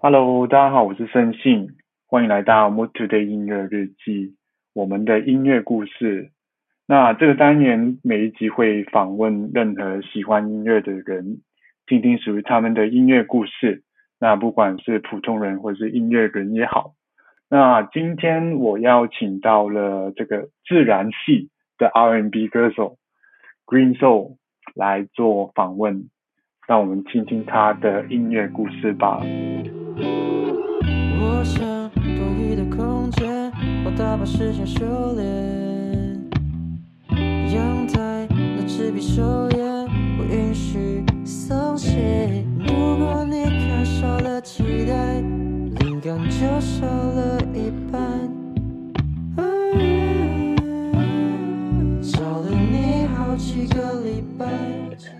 [0.00, 1.68] Hello，大家好，我是盛信，
[2.08, 4.34] 欢迎来到 Mood Today 音乐日记，
[4.74, 6.32] 我们的音乐故事。
[6.88, 11.42] 那这个单元每一集会访问任何喜欢音乐的人，
[11.86, 13.84] 听听属于他们的音乐故事。
[14.18, 16.95] 那不管是普通人或是音乐人也好。
[17.48, 22.98] 那今天我邀请到了这个自然系的 R&B 歌手
[23.64, 24.38] Green Soul
[24.74, 26.10] 来做访问，
[26.66, 29.20] 让我们听听他的音乐故事吧。
[31.18, 33.52] 我想多余的空间，
[33.84, 34.84] 我大把时间修
[35.14, 35.24] 炼。
[37.54, 42.44] 阳台那支笔手烟，不允许松懈。
[42.58, 45.22] 如果你看少了期待，
[46.24, 48.00] 就少了一半。
[52.02, 54.46] 找了你好几个礼拜。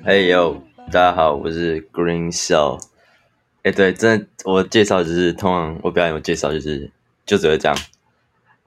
[0.03, 2.80] 嘿呦，大家好，我是 Green Soul。
[3.62, 6.91] 哎，对，真的，我介绍就是通常我表演我介绍就是
[7.27, 7.77] 就只会这样，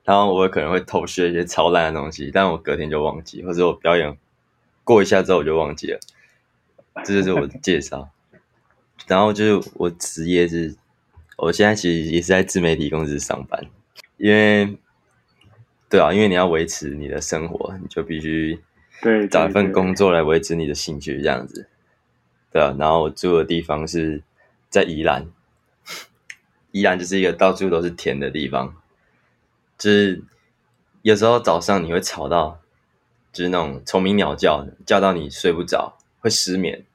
[0.03, 4.16] 然后我可能会偷学一些超烂的东西，但我隔天就忘记，或者我表演
[4.83, 5.99] 过一下之后我就忘记了，
[7.03, 8.09] 这就是我的介绍。
[9.08, 10.75] 然后就是我职业是，
[11.42, 13.64] 我现在其实也是在自媒体公司上班，
[14.18, 14.78] 因为
[15.90, 18.59] 对啊，因为你要维持你的生活，你就必须
[19.02, 21.67] 对找一份工作来维持你的兴趣这样子，
[22.52, 22.76] 对啊。
[22.80, 24.23] 然后我住的地方是。
[24.72, 25.26] 在宜兰，
[26.70, 28.76] 宜兰就是一个到处都是田的地方，
[29.80, 30.22] 就是
[31.02, 32.62] 有时候早上你会吵到，
[33.34, 36.86] 就是那种虫鸣鸟叫，叫到你睡不着，会失眠。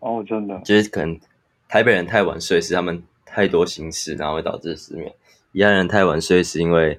[0.00, 1.18] 哦，真的，就是可能
[1.66, 3.02] 台北人太晚睡，是他们
[3.36, 5.12] 太多心事，然后会导致失眠。
[5.52, 6.98] 宜兰人太晚睡是因为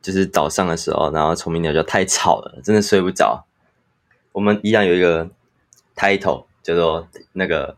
[0.00, 3.46] 就是早上的时候，然后虫鸣鸟叫太吵了，真的睡不着。
[4.32, 5.30] 我们宜兰有一个
[5.94, 7.76] title 叫做那个。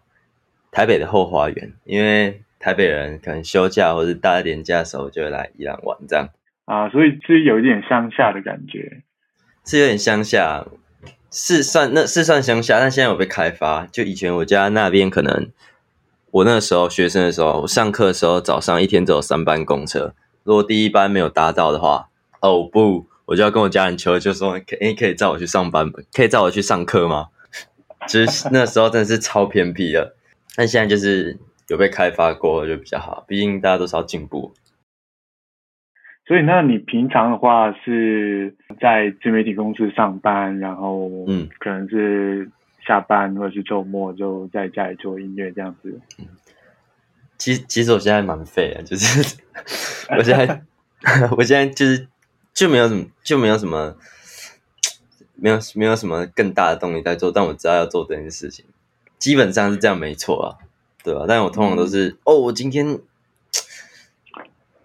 [0.77, 6.28] 台北的后花园，因为台北人可能休假或者大年假的时候就会来宜兰玩，这样
[6.65, 9.03] 啊，所以是有一点乡下的感觉，
[9.65, 10.67] 是有点乡下，
[11.31, 13.87] 是算那是算乡下，但现在有被开发。
[13.87, 15.49] 就以前我家那边，可能
[16.34, 20.12] 我那时候学生的时候，我上课的时候早上一天只有三班公车，
[20.43, 22.09] 如果第一班没有搭到的话，
[22.41, 27.28] 哦不，我就要跟我家人求，就说可以可以载我去上班，可以载我去上课吗？
[28.09, 30.17] 其 实那时候真的是超偏僻的。
[30.56, 34.53] 但现在就是有被开发过就比较好，毕竟大家都是要进步。
[36.27, 42.50] 所以，那你平常的话是在自媒体公司上班，然后嗯，可能是
[42.87, 46.00] 下班或者是周末就在家里做音乐这样子。
[47.39, 49.37] 其其实我现在蛮废的，就是
[50.17, 50.62] 我现在
[51.37, 52.06] 我现在就是
[52.53, 53.97] 就没有什么就没有什么
[55.34, 58.65] 没有没有什么更大的动力在做，但我知道要做这件事情。
[59.19, 60.49] 基本上是这样，没错啊，
[61.03, 61.25] 对吧？
[61.27, 62.99] 但我通常都是哦，我今天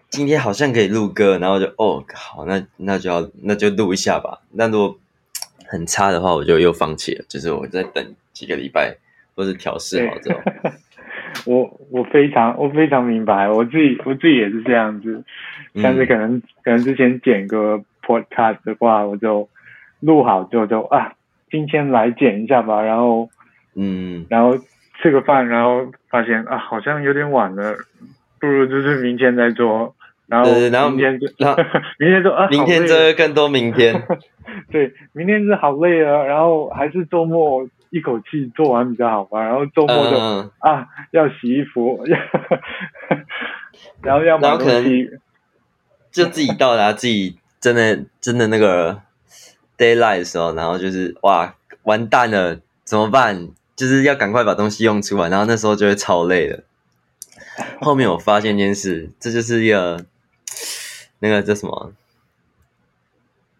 [0.08, 4.40] 今天好像可以录歌，然后就哦，好，那那就要那就录一下吧。
[4.50, 4.98] 那如果
[5.66, 7.24] 很差的话，我就又放弃了。
[7.28, 8.96] 就是我在等几个礼拜，
[9.34, 10.40] 或是调试好之后。
[11.46, 15.22] 我我非常我非常明白，我自己我自己也是这样子。
[15.82, 19.48] 但是可能可能之前剪个 podcast 的话，我就
[20.00, 21.14] 录好之后就啊，
[21.50, 23.28] 今天来剪一下吧，然后。
[23.76, 24.58] 嗯，然后
[25.00, 27.76] 吃个饭，然后发现啊，好像有点晚了，
[28.40, 29.94] 不如就是明天再做。
[30.30, 31.26] 然后，然后明天就，
[31.98, 33.48] 明天就啊，明天做更多。
[33.48, 34.00] 明天，
[34.70, 39.42] 对，明天是好累啊，然后还是周末一口气做完比较好吧。
[39.42, 40.16] 然后周末就
[40.60, 42.04] 啊，要洗衣服，
[44.02, 45.10] 然后要买东西，
[46.12, 49.02] 就自己到达自己真的真的那个
[49.76, 53.48] d a y l i g h t 的时候，然后就是哇，完蛋了，怎么办？
[53.74, 56.62] 就是要赶快把东西用出来，然后那时候就会超累的。
[57.80, 60.04] 后面我发现一件事，这就是一个
[61.20, 61.92] 那个叫什么，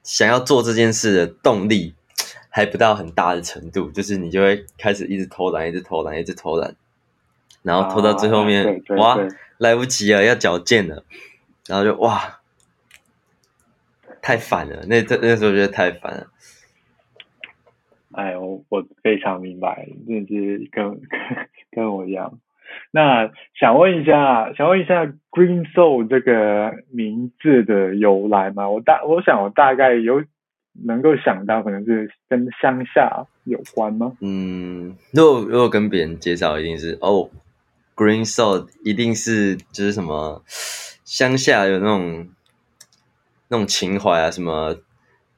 [0.02, 1.94] 想要做这件事的动力
[2.50, 6.74] 还不到很大的程度，就是你就会开始一直偷懒，一直偷懒，一直偷懒，
[7.62, 9.16] 然后拖到最后面，哇，
[9.58, 11.04] 来不及了，要矫健了，
[11.66, 12.40] 然后就哇，
[14.20, 14.84] 太烦了。
[14.86, 16.26] 那那那时候觉得太烦了。
[18.12, 21.00] 哎，我我非常明白，真的是跟
[21.70, 22.40] 跟我一样。
[22.90, 28.68] 那想问一下，想问一下 Green Soul 这个名字的由来吗？
[28.68, 30.24] 我大我想我大概有
[30.84, 34.12] 能够想到，可能是跟乡下有关吗？
[34.20, 37.30] 嗯，如果如果跟别人介绍，一定是哦
[37.94, 40.42] ，Green Soul 一定是就是什么
[41.04, 42.28] 乡下有那种
[43.48, 44.76] 那种情怀啊，什么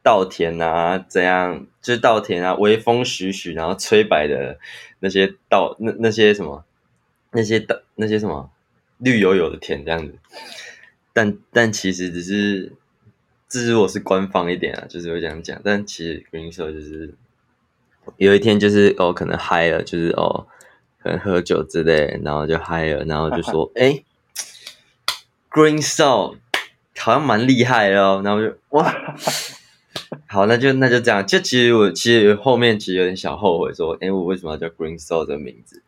[0.02, 4.58] 稻田啊，怎样，就是稻田啊，微风徐徐，然后吹白的
[5.00, 6.64] 那些稻，那那些什么，
[7.32, 8.50] 那些的那些什么
[8.98, 10.14] 绿油油的田这样子。
[11.12, 12.72] 但但其实只是，
[13.48, 15.60] 这是我是官方一点啊，就是会这样讲。
[15.62, 17.14] 但其实跟你说，就是
[18.16, 20.46] 有一天就是哦，可能嗨了，就是哦，
[21.02, 24.02] 可能喝酒之类，然后就嗨了，然后就说， 哎
[25.50, 26.38] ，Green Soul
[26.96, 29.14] 好像蛮厉害哦，然后就哇，
[30.28, 31.26] 好，那就那就这样。
[31.26, 35.82] 就其实我其实后面其实有点小后悔，说，哎，我为什么要叫 Green Soul 这个名字？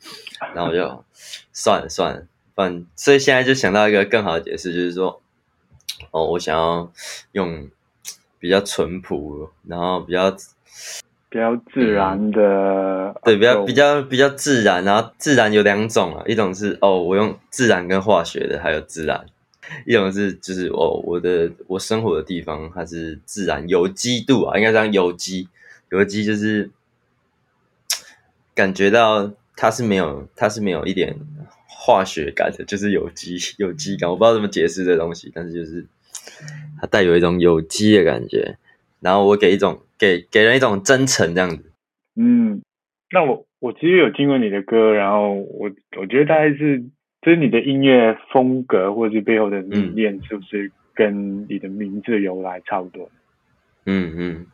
[0.54, 1.04] 然后我就
[1.52, 2.26] 算了算了。
[2.54, 5.20] 反所以现在就想到一个更好的解释，就是说，
[6.12, 6.90] 哦，我想要
[7.32, 7.68] 用
[8.38, 10.30] 比较淳朴，然后比较
[11.28, 19.26] 比较自然的，对，比较比较比较自然，然后自然有两种啊，一种是哦，我用自然跟化学的，还有自然，
[19.86, 25.48] 一种是就是哦，我的我生活的地方它是自然有机度啊，应该讲有机，
[25.90, 26.70] 有机就是
[28.54, 31.16] 感觉到它是没有，它是没有一点。
[31.86, 35.84] 化学感的，就是有机有机感，我不知道怎么解释这东西，但是就是
[36.80, 38.56] 它带有一种有机的感觉，
[39.00, 41.62] 然后我给一种给给人一种真诚这样子。
[42.16, 42.62] 嗯，
[43.10, 46.82] 那我我其实有听过你的歌，然后我我觉得大概是
[47.24, 53.08] 就是你的音乐风格或者是背后的理念，是不是跟你的名字由来差不多？
[53.86, 54.46] 嗯嗯，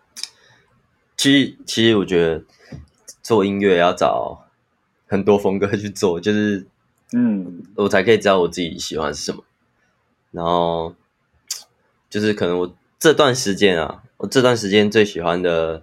[1.17, 2.45] 其实其实我觉得
[3.23, 4.47] 做音乐要找
[5.07, 6.67] 很多风格去做，就是。
[7.13, 9.43] 嗯，我才可以知道我自己喜欢是什么。
[10.31, 10.95] 然后
[12.09, 15.83] 就是可能我这段时间啊，我这段时间最喜欢的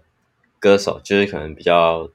[0.57, 2.09] 歌手，就是可能比较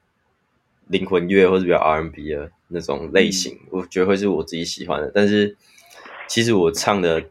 [0.93, 5.11] 灵魂乐或者比较 R&B 的那种类型，我觉得会是我自己喜欢的。
[5.13, 5.57] 但是
[6.27, 7.25] 其实我唱的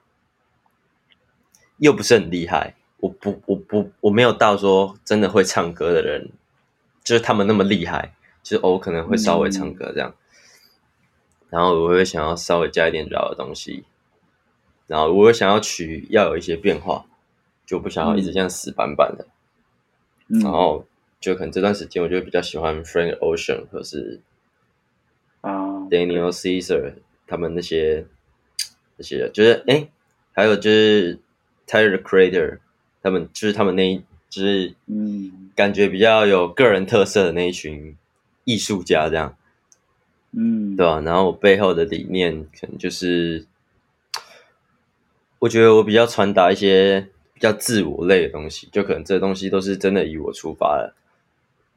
[1.79, 6.31] 又不是很厉害，我不，我不，我没有到说真的会唱歌的人，
[7.03, 8.13] 就是他们那么厉害，
[8.43, 10.15] 就是我可能会稍微唱歌这样。
[11.49, 13.85] 然后我会想要稍微加一点绕的东西，
[14.87, 17.05] 然后我会想要曲要有一些变化，
[17.65, 19.27] 就不想要一直这样死板板的。
[20.29, 20.87] 然后
[21.23, 24.21] 就可能这段时间，我就比较喜欢 Frank Ocean 或是
[25.41, 26.95] 啊 Daniel Caesar
[27.27, 28.05] 他们那些
[28.97, 29.89] 那些，就是哎，
[30.33, 31.19] 还有就是
[31.67, 32.59] Tyler Creator
[33.03, 37.97] 他们，就是他们那一就是嗯，感觉比较有个人特色的那一群
[38.45, 39.37] 艺术家这样。
[40.33, 41.01] 嗯，对吧？
[41.01, 43.47] 然后我背后的理念可能就是，
[45.41, 50.95] 我觉得我比较传达一些比较自我类的东西，就可能这东西都是真的以我出发的。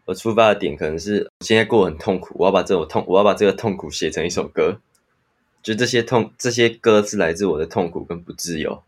[0.05, 4.79] 我出发的点可能是现在过很痛苦，我要把这种痛，我要把这个痛苦写成一首歌。
[5.61, 8.83] 就这些痛，这些歌是来自我的痛苦跟不自由，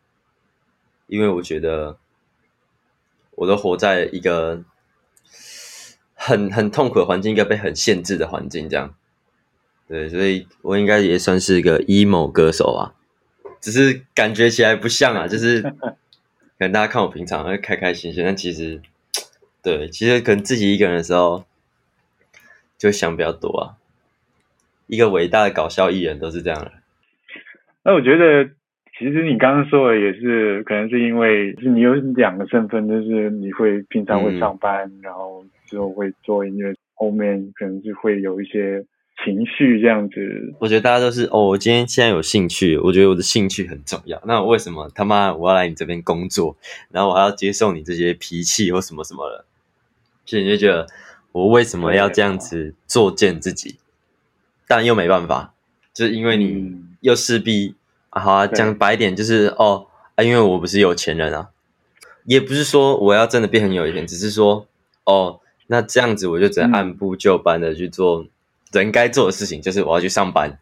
[1.08, 1.98] 因为我觉得
[3.32, 4.64] 我都活在一个
[6.14, 8.94] 很很痛苦的环境，一个被很限制的环境，这样。
[9.88, 12.94] 对，所以我应该也算是一个 emo 歌手啊，
[13.60, 15.64] 只是感觉起来不像啊，就是
[16.60, 18.80] 可能大家看我平常会开开心心，但其实，
[19.68, 21.44] 对，其实可能自己一个人的时候
[22.78, 23.76] 就想比较多啊。
[24.86, 26.72] 一个伟大的搞笑艺人都是这样的。
[27.84, 28.46] 那我觉得，
[28.98, 38.86] 其实你刚刚说的也是，可能是因为是你有两个身份，就是你会平常会上班，然后之后会做音乐，后面可能是会有一些。
[39.26, 41.48] 情绪这样子，我觉得大家都是哦。
[41.48, 44.22] 我今天现在有兴趣，我觉得我的兴趣很重要。
[44.28, 46.56] 那为什么他妈我要来你这边工作，
[46.92, 49.46] 然后我还要接受你这些脾气或什么什么的？
[50.28, 50.86] 所以你就觉得
[51.32, 53.78] 我为什么要这样子作践自己？
[54.68, 55.56] 但又没办法，
[55.92, 57.74] 就是因为你又势必
[58.12, 61.50] 啊，好啊，讲白点就是哦啊，因为我不是有钱人啊，
[62.26, 64.68] 也不是说我要真的变很有钱，只是说
[65.06, 68.28] 哦，那这样子我就只能按部就班的去做。
[68.74, 70.60] 人该做的事情就是我要去上班，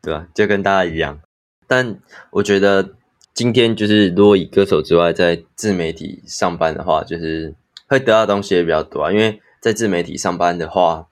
[0.00, 0.28] 对吧？
[0.32, 1.18] 就跟大家一样。
[1.66, 1.98] 但
[2.30, 2.90] 我觉得
[3.34, 7.52] 今天就是如果以歌手之外，在自媒体上班的话，就是
[7.86, 9.12] 会得到东西也比较多啊。
[9.12, 11.08] 因为在自媒体上班的话，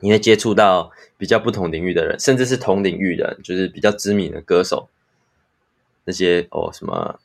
[0.00, 4.88] 你会接触到比较不同领域的人，甚至是同领域的，就是比较知名的歌手。
[6.04, 7.18] 那些哦，什么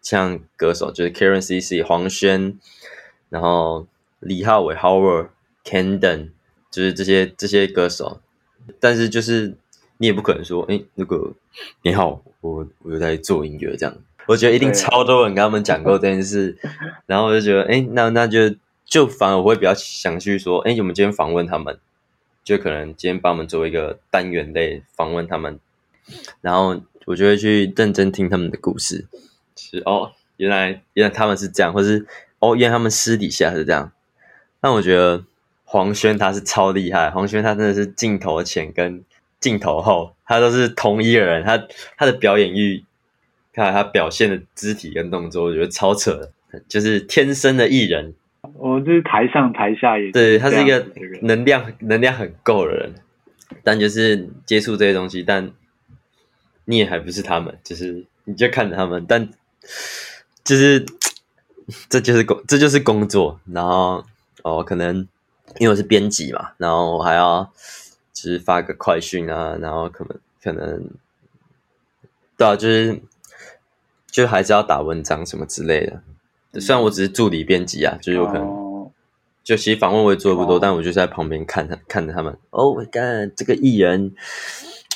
[0.00, 2.58] 像歌手就是 Karen CC、黄轩，
[3.28, 3.86] 然后
[4.20, 5.28] 李浩伟 Howard、
[5.64, 6.30] Candon。
[6.70, 8.20] 就是这些这些歌手，
[8.78, 9.56] 但是就是
[9.96, 11.32] 你也不可能说，哎，那个
[11.80, 13.96] 你好，我我在做音乐这样。
[14.28, 16.56] 我觉得一定超多人跟他们讲过这件事，
[17.06, 18.54] 然后我就觉得，哎，那那就
[18.84, 21.78] 就反而我会比较想去说，哎，我们今天访问他们，
[22.44, 25.58] 就可能今天帮我们做一个单元类访问他们，
[26.42, 29.06] 然后我就会去认真听他们的故事。
[29.56, 32.06] 是哦，原来原来他们是这样，或是
[32.38, 33.90] 哦，原来他们私底下是这样。
[34.60, 35.24] 但我觉得
[35.64, 39.02] 黄轩他是超厉害，黄轩他真的是镜头前跟
[39.40, 41.66] 镜头后，他都是同一个人，他
[41.96, 42.84] 他的表演欲，
[43.58, 46.12] 看他表现的肢体跟动作，我觉得超扯
[46.52, 48.14] 的，就是天生的艺人。
[48.54, 50.86] 我就是台上台下也对他是一个
[51.22, 52.94] 能量能量很够的人，
[53.64, 55.50] 但就是接触这些东西，但
[56.64, 59.28] 你也还不是他们，就是你就看着他们，但
[60.44, 60.86] 就是
[61.90, 64.04] 这就是工这就是工作，然后
[64.42, 65.06] 哦可能
[65.58, 67.52] 因为我是编辑嘛，然后我还要
[68.12, 70.88] 就是发个快讯啊，然后可能可能
[72.36, 73.00] 对啊，就是
[74.18, 76.02] 就还是要打文章什么之类的。
[76.60, 78.90] 虽然我只是助理编辑啊，就有可能，
[79.44, 82.36] 就其实访问我也做的不多，但我就在旁边看他看着他们。
[82.50, 84.12] 哦，我干这个艺人，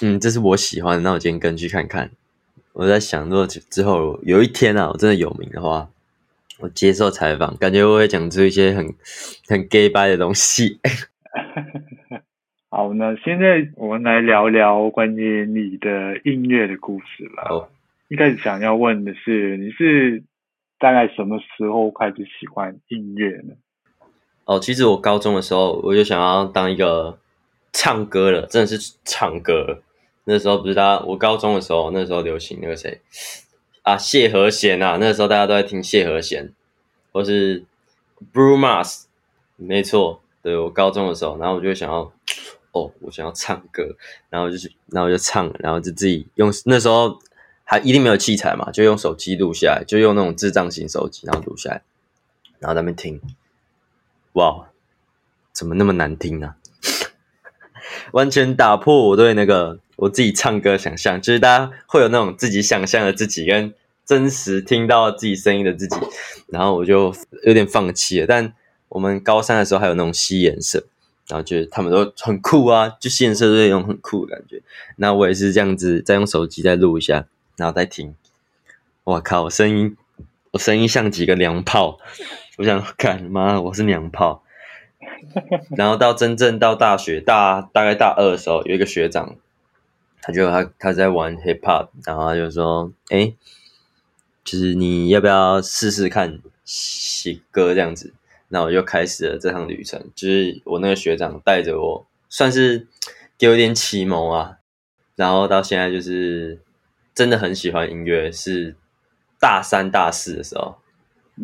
[0.02, 2.10] 嗯，这是我喜欢的，那我今天跟去看看。
[2.72, 5.88] 我在想，如果之后有一天啊，我真的有名的话，
[6.58, 8.92] 我接受采访，感觉我会讲出一些很
[9.46, 10.80] 很 gay 掰的东西。
[12.70, 17.42] 好，那现在我们来聊聊关于你的音乐的故事了。
[17.48, 17.68] 哦，
[18.12, 20.22] 一开始想要问的是，你是？
[20.78, 23.54] 大概什么时候开始喜欢音乐呢？
[24.44, 27.18] 哦，其实我高中的时候我就想要当一个
[27.72, 29.80] 唱歌的，真的是唱歌。
[30.24, 33.00] 那时候不是大家，我高中的时候那时候流行那个谁
[33.80, 36.52] 啊，谢和弦啊，那时候大家都在听谢和弦，
[37.12, 37.64] 或是
[38.30, 39.04] Bruno Mars，
[39.56, 42.12] 没错，对我高中的时候，然后我就想要，
[42.72, 43.96] 哦，我想要唱歌，
[44.28, 47.18] 然后就是，然后就唱，然后就自己用那时候。
[47.72, 51.82] 还一定没有器材嘛，就用手机录下来，就用那种智障型手机，然后录下来，
[52.58, 53.18] 然后那边听，
[54.34, 54.68] 哇，
[55.54, 56.56] 怎么那么难听呢？
[58.12, 63.72] 完全打破我对那个我自己唱歌想象，就是大家会有那种自己想象的自己跟
[64.04, 65.96] 真实听到自己声音的自己，
[66.48, 67.14] 然后我就
[67.44, 68.26] 有点放弃了。
[68.26, 68.52] 但
[68.90, 70.84] 我们高三的时候还有那种吸颜色，
[71.26, 74.60] 然后觉得他们都很酷啊，就吸颜色是那种很酷的感觉。
[74.96, 77.26] 那我也是这样子，再用手机再录一下。
[77.62, 78.16] 然后再听，
[79.04, 79.96] 我靠，声音，
[80.50, 82.00] 我声音像几个娘炮，
[82.58, 84.42] 我想，干妈，我是娘炮。
[85.76, 89.36] 然后到真正到大学大大概大二的时候，有一个学长，
[90.20, 93.32] 他就他他在玩 hip hop，然后他就说，哎，
[94.42, 98.12] 就是你要不要试试看写歌这样子？
[98.48, 102.88] 那我就开始了这趟旅程，就是我那个学长带着我，算是
[103.38, 104.56] 给我点启蒙啊。
[105.14, 106.58] 然后到现在就是。
[107.14, 108.76] 真的很喜欢音乐，是
[109.40, 110.76] 大三、大四的时候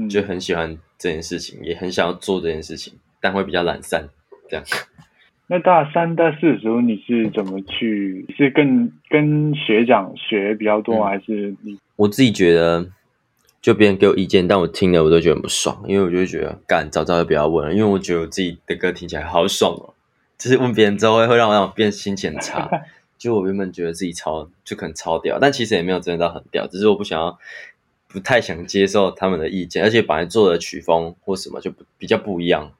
[0.08, 4.08] 就很喜欢这件事情，也很想要做这件事情，但会比较懒散。
[4.48, 4.64] 这样。
[5.50, 8.26] 那大三、大四的时候，你是怎么去？
[8.37, 11.78] 是跟跟学长学比较多，还是你？
[11.96, 12.87] 我自己觉得，
[13.60, 19.94] 就别人给我意见，但我听了我都觉得很不爽，因为我就觉得，干早早就不要问了，因为我觉得我自己的歌听起来好爽哦，
[20.37, 22.68] 就是问别人之后会会让我让我变心情很差。
[23.18, 27.38] 就我原本觉得自己超就可能超屌，但其实也没有真的到很屌，只是我不想要，
[28.06, 32.70] 不太想接受他们的意见，而且本来做的曲风或什么就不比较不一样。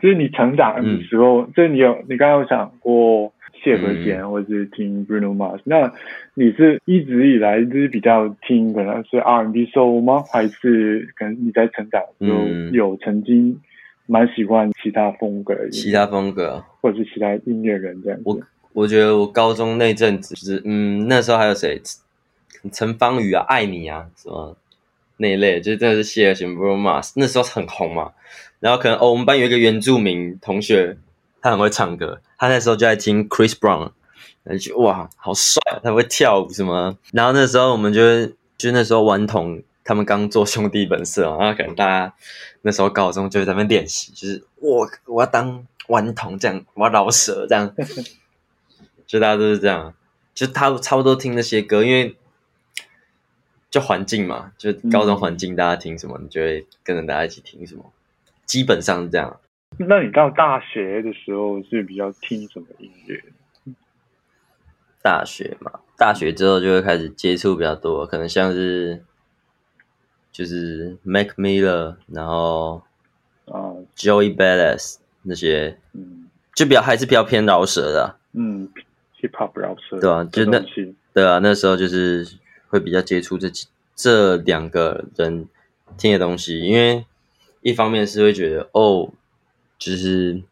[0.00, 5.92] 就是你成长的时候，就是你有你刚刚有讲过谢和弦，或者是听 Bruno Mars，那
[6.34, 10.24] 你是一直以来就是比较听可能是 R&B Soul 吗？
[10.32, 13.60] 还是可能你在成长时候有曾经
[14.06, 15.70] 蛮喜欢其他风格的？
[15.70, 18.18] 其他风格，或者是其他音乐人这样？
[18.24, 18.40] 我。
[18.76, 21.80] 我觉得我高中那阵子就是，嗯，那时候还有谁，
[22.70, 24.54] 陈芳宇啊，爱你啊，什么
[25.16, 28.12] 那一类，就真的是谢和弦、Bruno Mars，那时候很红嘛。
[28.60, 30.98] 然后可能哦，我们班有一个原住民同学，
[31.40, 33.92] 他很会唱歌，他那时候就在听 Chris Brown，
[34.42, 36.98] 那就哇，好帅啊，他会跳舞什么。
[37.14, 38.26] 然后那时候我们就
[38.58, 42.12] 就那时候顽童他们刚做兄弟本色，然后可能大家
[42.60, 47.74] 那时候高中就在那边练习，就是我我要当顽童这样，我要饶舌这样。
[49.06, 49.94] 就大家都是这样，
[50.34, 52.16] 就他差不多听那些歌，因为
[53.70, 57.92] 就环境嘛，就高中环境，大家听什么，你就会跟着大家一起听什么，
[58.44, 59.40] 基本上是这样。
[59.78, 63.22] 那你到大学的时候是比较听什么音乐？
[65.02, 69.04] 大学嘛，大学之后就会开始接触比较多，可能像是
[70.32, 72.82] 就是 Mac Miller，然后
[73.46, 78.68] 啊 Joey Badass 那些，嗯，就比较还是比较偏饶舌的，嗯。
[80.00, 80.58] 对啊，就那
[81.12, 82.26] 对啊，那时候就是
[82.68, 83.50] 会比较接触这
[83.94, 85.48] 这两个人
[85.96, 87.04] 听的东西，因为
[87.62, 89.10] 一方面是会觉得哦，
[89.78, 90.42] 就是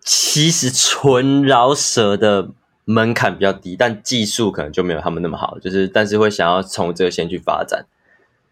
[0.00, 2.50] 其实纯饶舌的
[2.84, 7.86] 门槛比较低，但技术可能就没有他们那么好，就是但是会想要从这个先去发展，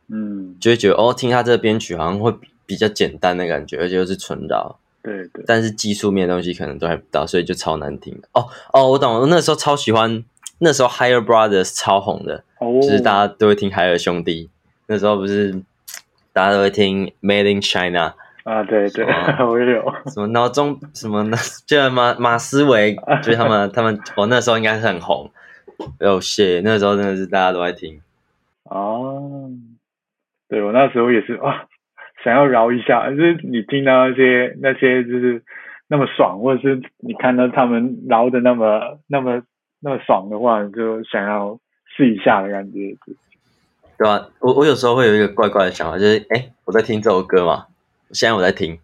[0.08, 8.28] 嗯，就会觉得哦，听他这个编曲好像会比较简单的感觉，而且又是纯饶，对对，但是技术面的东西可能都还不到，所以就超难听的。
[8.32, 10.24] 哦哦，我懂了，我那时候超喜欢，
[10.58, 14.48] 那时候 Higher Brothers 超红的，哦，就是大家都会听海尔兄弟，
[14.86, 15.62] 那时候不是
[16.32, 18.14] 大家都会听 Made in China。
[18.44, 21.36] 啊，对对，哦 我也有，什么脑中什么呢？
[21.64, 25.30] 就马马思唯，就是他们他们，我、那时候应该是很红。
[26.00, 28.00] 哦，谢，那时候真的是大家都在听。
[28.64, 29.48] 哦，
[30.48, 31.66] 对我那时候也是啊，
[32.24, 35.42] 想要饶一下，就是你听到那些那些就是
[35.88, 39.42] 那么爽，或者是你看到他们饶的那么那么
[39.80, 41.58] 那么爽的话，就想要
[41.96, 42.96] 试一下的感觉。
[43.98, 47.66] 对吧、我我有时候会有一个怪怪的想法，就是哎，我在听这首歌嘛，
[48.10, 48.76] 现在我在听，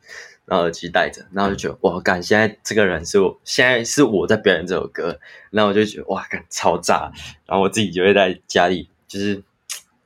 [0.45, 5.19] 然后耳机戴着，然后就觉得哇，干，现在这个人是我，现在是我在表演这首歌，
[5.51, 7.11] 然后我就觉得哇，干超炸，
[7.47, 9.43] 然后我自己就会在家里就是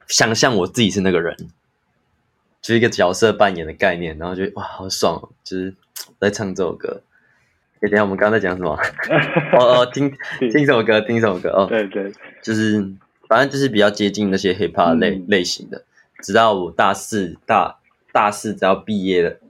[0.06, 1.36] 想象我自己是那个人，
[2.62, 5.74] 就是一个角色扮演的概念，然后就哇，好爽哦，就是
[6.18, 7.02] 在唱这首歌。
[7.80, 8.78] 哎，等下我们刚刚在讲什么？
[9.58, 10.10] 哦哦，听
[10.52, 11.66] 听首歌，听首歌哦。
[11.68, 12.80] 对对，就是
[13.28, 15.84] 反正就是比较接近那些 hip hop 类、嗯类型的。
[16.22, 17.80] 直到我大四大
[18.12, 19.40] 大四只要毕业了，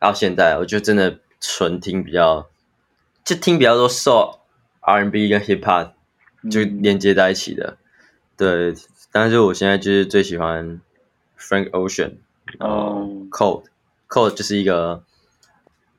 [0.00, 2.48] 到现在我就真的纯听比较，
[3.24, 4.40] 就听比较多受
[4.80, 5.90] R&B 跟 hip hop
[6.50, 7.76] 就嗯连接在一起的。
[8.36, 8.74] 对，
[9.12, 10.80] 但是我现在就是最喜欢
[11.38, 12.14] Frank Ocean，
[12.60, 13.64] 哦哦，Cold
[14.08, 15.02] Cold 就是一个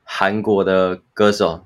[0.04, 1.64] 韩国的歌手。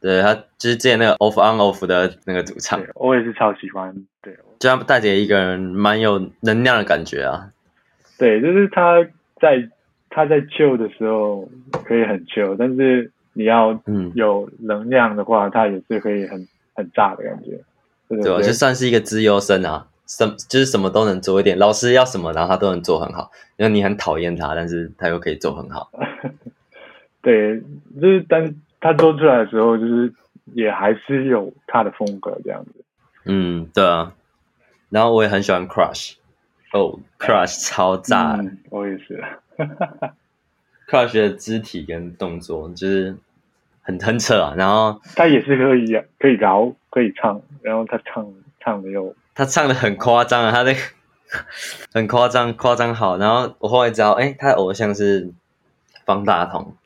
[0.00, 7.50] 对他就是之前那个 Off On Off 的那个主唱，我也是超喜欢，对就他带给一个人蛮有能量的感觉啊。
[8.18, 9.02] 对，就是他
[9.40, 9.66] 在
[10.10, 11.48] 他在救的时候
[11.86, 17.58] 可以很救，但是你要嗯，有能量的话，他也是可以很很炸的感觉，
[18.06, 18.36] 对对吧？
[18.40, 23.30] 对就算是一个资优生啊，什就是什么都能做一点，老师要什么，然后他都能做很好。
[23.56, 25.90] 因为你很讨厌他，但是他又可以做很好。
[27.22, 27.60] 对，
[28.00, 30.12] 就是但他做出来的时候，就是
[30.54, 32.84] 也还是有他的风格这样子。
[33.24, 34.12] 嗯，对啊。
[34.90, 36.14] 然后我也很喜欢 Crush，
[36.72, 39.24] 哦，Crush 超炸、嗯，我也是。
[40.86, 43.16] Crush 的肢体跟动作就是
[43.80, 44.54] 很很扯啊。
[44.56, 45.86] 然后他也是可以
[46.18, 50.78] 可以饶可以唱，然后他唱唱的又他唱的很夸张啊，他那个
[51.92, 53.18] 很夸张，夸张好。
[53.18, 55.32] 然后我后来知道，哎，他的偶像是
[56.04, 56.76] 方大同，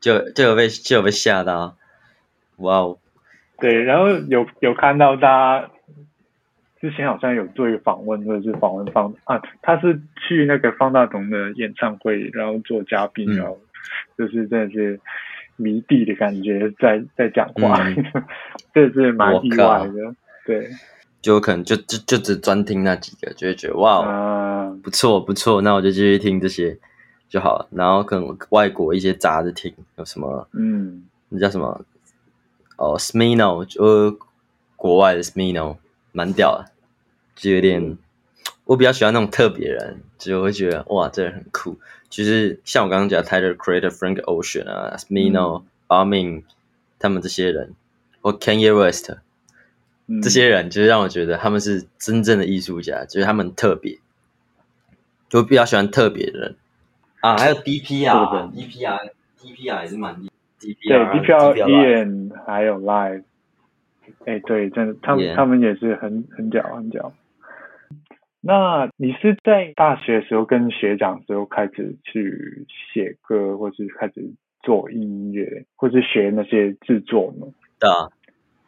[0.00, 1.76] 就就有被就有被吓到，
[2.56, 2.98] 哇哦，
[3.58, 5.70] 对，然后有有看到他
[6.80, 13.36] 之前好像有做一个访问，或者是访问方啊，他是去那个方大同的演唱会，然后做嘉宾，嗯。
[13.36, 13.58] 然后
[14.18, 15.00] 就是真的是
[15.56, 18.04] 迷弟的感觉在在讲话，嗯。
[18.74, 20.14] 这是蛮意外的。
[20.44, 20.68] 对，
[21.22, 26.76] 就可能就就就只专听那几个，就会觉得哇哦，啊，不错不错，那我就继续听这些
[27.28, 27.68] 就好了。
[27.70, 31.84] 然后可能外国一些杂的听，有什么嗯，那叫什么
[32.76, 34.18] 哦，Smino，就
[34.74, 35.76] 国外的 Smino，
[36.10, 36.72] 蛮屌的，
[37.36, 37.96] 就有点
[38.64, 41.78] 我比较喜欢那种特别人，就会觉得哇，这人很酷。
[42.10, 46.42] 就是像我刚刚讲 Tyler Creator、Frank Ocean 啊、Smino、Armin
[46.98, 47.74] 他们这些人，
[48.20, 49.18] 或 Kanye West 嗯
[50.20, 53.98] 这些人，就是让我觉得他们是真正的艺术家，就是他们很特别，
[55.28, 56.56] 就比较喜欢特别的人
[57.20, 57.38] 啊。
[57.38, 60.28] 还有 DPR、DPR、DPR 也是蛮厉
[60.60, 63.24] 对 DPR、DPR Ian 还有 Live，
[64.26, 67.12] 哎，对，真的，他们他们也是很很屌很屌。
[68.40, 77.46] 那你是在大学的时候跟学长的时候开始去写歌，或是开始做音乐，或是学那些制作呢？
[77.78, 78.10] 对啊，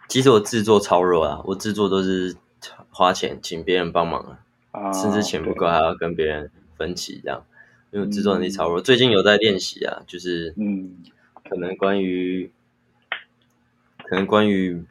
[0.08, 2.36] 其实我制作超弱啊，我制作都是
[2.90, 4.38] 花钱请别人帮忙啊，
[4.70, 7.44] 啊，甚至钱不够还要跟别人分期这样，
[7.90, 8.80] 因为我制作能力超弱。
[8.80, 10.96] 最近有在练习啊，就是嗯
[11.48, 12.50] 可能关于
[14.04, 14.84] 可能关于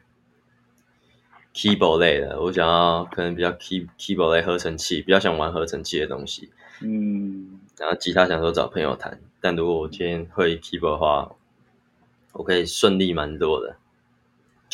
[1.54, 6.50] keyboard 类的，我想要可能比较 key keyboard 类合成器，比较想玩合成器的东西。
[6.80, 11.32] 嗯然后吉他想说找朋友弹，但如果我今天会 keyboard 的话，
[12.32, 13.76] 我可以顺利蛮多的。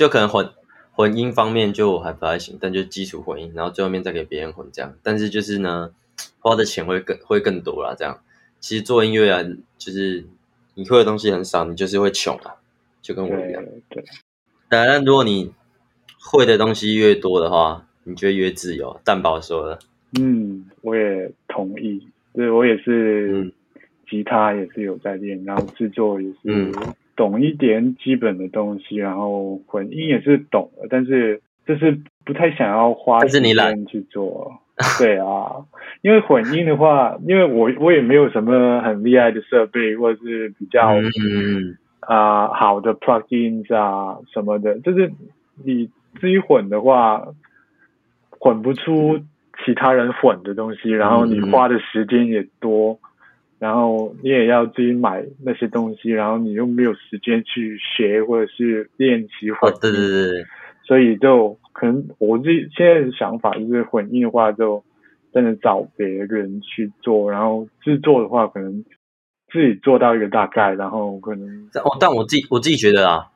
[0.00, 0.48] 就可能混
[0.92, 4.94] 混音方面就还不太行，但就基础混音，然后最后面再给别人混这样。
[5.02, 5.90] 但是就是呢，
[6.38, 7.94] 花的钱会更会更多啦。
[7.94, 8.18] 这样，
[8.60, 9.44] 其实做音乐啊，
[9.76, 10.24] 就是
[10.72, 12.56] 你会的东西很少，你就是会穷啊，
[13.02, 13.62] 就跟我一样。
[13.90, 14.04] 对对，
[14.70, 15.52] 当然，如果你
[16.18, 18.98] 会的东西越多的话，你就会越自由。
[19.04, 19.78] 蛋宝说的，
[20.18, 22.08] 嗯，我也同意。
[22.32, 23.52] 对，我也是嗯
[24.08, 26.72] 吉他也是有在练，然后制作也是嗯
[27.20, 34.50] 懂一点基本的东西，然后混音也是懂的，但是 就是不太想要花时间去做。
[34.98, 35.66] 对啊，
[36.00, 40.94] 因为混音的话，因为我我也没有什么很厉害的设备，或者是比较
[42.00, 45.12] 啊好的 plugins 啊什么的，就是
[45.62, 47.22] 你自己混的话，
[48.30, 49.20] 混不出
[49.62, 52.98] 其他人混的东西，然后你花的时间也多，
[53.60, 59.72] 然后你也要自己买那些东西，然后你又没有时间去学或者是练习混。
[59.80, 60.44] 对对对。
[60.82, 64.82] 所以就可能我自己现在的想法就是混音的话，就
[65.32, 68.84] 真的找别人去做，然后制作的话，可能
[69.52, 71.68] 自己做到一个大概，然后可能。
[71.74, 73.26] 哦，但我自己我自己觉得啊，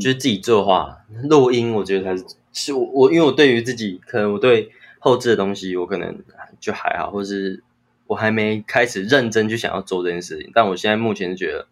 [0.00, 0.96] 就是自己做的话，
[1.28, 6.18] 录音我觉得才是是我我因为我对于自己可能我对后置的东西我可能
[6.58, 7.62] 就还好，或是
[8.08, 11.68] 我还没开始认真去想要做这件事情，但我现在目前是觉得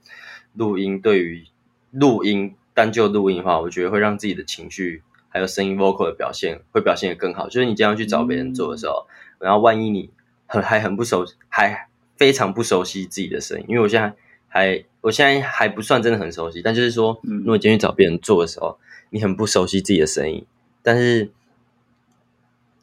[0.55, 1.44] 录音对于
[1.90, 5.03] 录音单就录音的话，我觉得会让自己的情绪。
[5.29, 9.07] 还有声音 vocal 的表现会表现的更好，就是你经常去找别人做的时候，
[9.38, 10.09] 然后万一你
[10.46, 14.14] 很还很不熟，还非常不熟悉自己的声音，因为我现在
[14.49, 18.79] 还我现在还不算真的很熟悉，但就是说，如果今天去找别人做的时候，
[19.11, 20.46] 你很不熟悉自己的声音，
[20.83, 21.31] 但是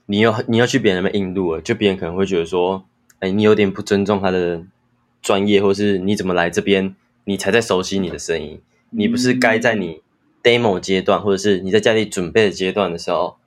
[0.05, 2.85] 你又你要去别人那边印录了，就别人可能会觉得说，
[3.23, 4.63] 哎，你有点不尊重他的
[5.21, 10.01] 专业，或是你怎么来这边，你才在熟悉你的声音，你不是该在你。
[10.43, 13.37] demo 阶段，或者是你在家里准备的阶段的时候，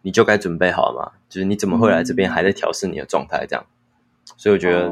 [0.00, 1.12] 你就该准备好嘛。
[1.28, 3.66] 就是你怎么会来这边还在调试你的状态这样？
[4.38, 4.90] 所以我觉得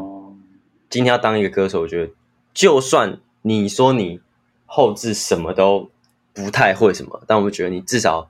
[0.91, 2.13] 今天要当一个歌手，我觉得
[2.53, 4.21] 就算你说你
[4.67, 5.89] 后置什么都
[6.35, 8.29] 不太会什么，但我觉得你至少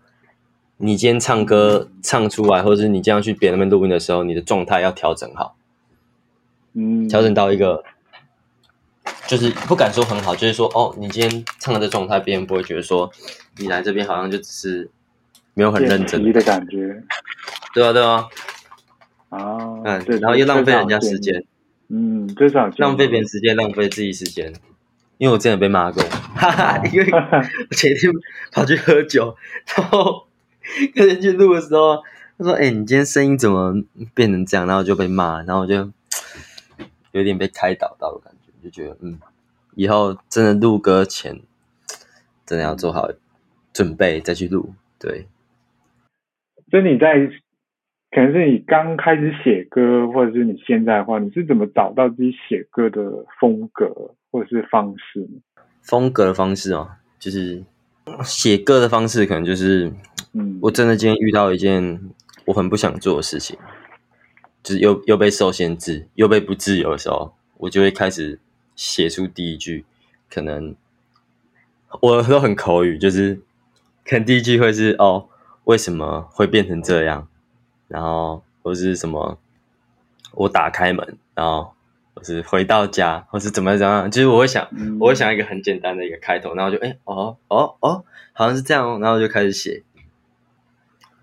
[0.76, 5.55] 你今天唱歌唱出来，或者是你这样去别人那边录音的时候，你的状态要调整好，
[6.76, 7.82] 嗯，调整到一个。
[9.28, 13.10] 就是不敢说很好，就是说哦，你今天唱的这状态，别人不会觉得说
[13.56, 14.90] 你来这边好像就只是
[15.54, 17.02] 没有很认真的感觉。
[17.74, 18.26] 对啊，对啊。
[19.30, 21.44] 啊，嗯，对，然后又浪费人家时间。
[21.88, 24.52] 嗯，至少浪费别人时间，浪费自己时间。
[25.18, 26.02] 因为我之前被骂过，
[26.34, 28.12] 哈哈，因为我前天
[28.52, 29.36] 跑去喝酒，
[29.76, 30.26] 然后
[30.94, 32.02] 跟人去录的时候，
[32.38, 33.74] 他说：“哎，你今天声音怎么
[34.14, 35.90] 变成这样？”然后就被骂，然后我就
[37.16, 38.52] 有点被开导到的感觉。
[38.62, 39.18] 就觉得嗯，
[39.76, 41.40] 以后真的录歌前，
[42.44, 43.08] 真的要做好
[43.72, 44.74] 准备再去录。
[44.98, 45.28] 对，
[46.70, 47.14] 所以你在
[48.10, 55.40] 可能是你刚开始写歌，或者是你现在的话，你是怎么找到自己写歌的风格或者是方式呢？
[55.82, 57.62] 风格的方式哦，就是
[58.24, 59.92] 写歌的方式，可能就是
[60.32, 62.00] 嗯，我真的今天遇到一件
[62.46, 63.56] 我很不想做的事情，
[64.66, 68.40] 就是又又被受限制，又被不自由的时候，我就会开始。
[68.74, 69.86] 写出第一句，
[70.28, 70.76] 可能
[72.02, 73.40] 我都很口语，就是
[74.04, 75.30] 可能第一句会是哦，
[75.64, 77.26] 为什么会变成这样？
[77.88, 79.38] 然后或是什么，
[80.32, 81.72] 我打开门，然后
[82.12, 84.10] 或是回到家，或是怎么怎样？
[84.10, 84.68] 就是我会想，
[85.00, 89.82] 我会想一个很简单的一个开头，然后就哎哦哦哦，好像是这样，然后就开始写。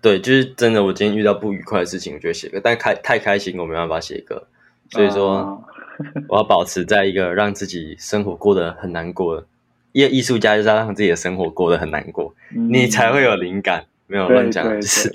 [0.04, 4.46] 对，就是真的，我今天遇到不愉快的事情，我就写歌，但开太开心，我没办法写歌，
[4.90, 5.64] 所以说。
[6.26, 9.46] 我要保持在一个让自己生活过得很难过，
[9.92, 13.86] 因为艺术家就是要让自己的生活过得很难过，你才会有灵感。
[14.08, 15.12] 没有乱讲，就是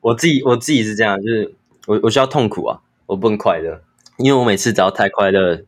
[0.00, 1.52] 我自己，我自己是这样，就是
[1.88, 3.82] 我我需要痛苦啊，我不能快乐，
[4.18, 5.64] 因为我每次只要太快乐，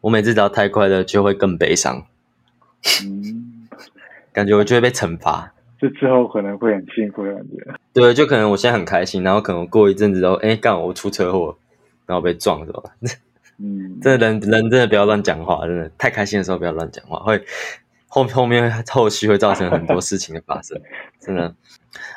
[0.00, 2.04] 我每次只要太快乐就会更悲伤，
[3.04, 3.68] 嗯，
[4.32, 7.74] 感觉我就会被惩罚，就之后可能会很幸福的感觉。
[7.92, 11.56] 对，就可能我现在很开心，然后可能过一阵子之后，哎，干我出车祸，
[12.06, 12.82] 然后被撞，是吧？
[13.62, 17.42] 嗯，这人人真的不要乱讲话，真的太开心的时候不要乱讲话，会
[18.08, 20.80] 后后面后续会造成很多事情的发生，
[21.20, 21.54] 真的。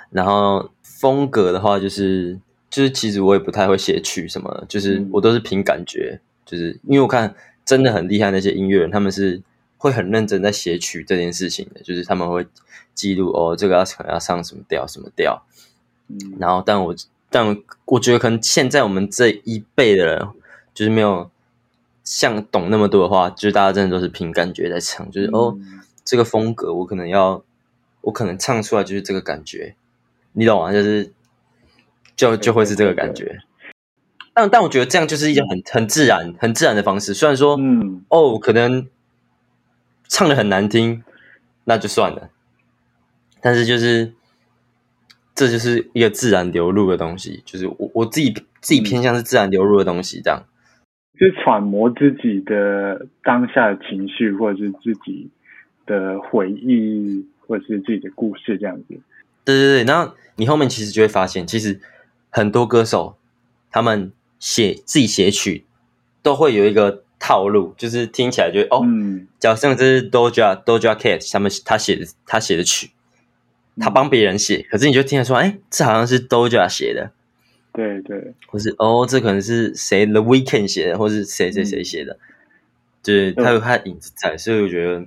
[0.10, 7.34] 然后风格的话，就是就是其实我也不太会写曲什么，就是我都是凭感觉，就是因为我看
[7.66, 9.42] 真的很厉害那些音乐人，他们是
[9.84, 12.48] 会很认真在写曲这件事情的，就是他们会
[12.94, 15.46] 记录哦，这个要可能要上什么调什么调，
[16.08, 16.96] 嗯，然后但我
[17.30, 20.28] 但我觉得可能现在我们这一辈的人
[20.74, 21.30] 就是没有。
[22.06, 25.58] 像懂那么多的话，就是大家真的都是凭感觉在唱，就是哦，
[26.04, 27.42] 这个风格我可能要，
[28.02, 29.78] 我可能唱出来就是这个感觉，
[30.34, 30.74] 你懂吗？
[30.74, 31.14] 就是
[32.18, 33.40] 就就会是这个感觉。
[34.34, 37.14] 但但我觉得这样就是一种很很自然、很自然的方式。
[37.14, 38.86] 虽然说，嗯，哦，可能
[40.08, 41.04] 唱的很难听，
[41.66, 42.30] 那就算了。
[43.42, 44.14] 但是就是
[45.36, 50.44] 这就是一个自然流露的东西，就是我我自己自己偏向是自然流露的东西，这样。
[51.20, 55.30] 是揣摩自己的当下的情绪，或者是自己
[55.86, 59.00] 的回忆或者是自己的故事这样子。
[59.46, 61.80] 对对对，然后你后面其实就会发现，其实
[62.30, 63.16] 很多歌手
[63.70, 65.66] 他们写自己写曲
[66.24, 72.90] 都会有一个套路，就是听起来就哦，嗯，假设这是 Doja Doja Cat 他们他写的他写的曲，
[73.80, 77.12] 他帮别人写，可是你就听得出，哎，这好像是 Doja 写的，
[77.72, 82.18] 对对，或是哦，这可能是谁 The Weekend 写的，或是谁谁谁写的，
[83.02, 85.06] 对，他有他的影子在，所以我觉得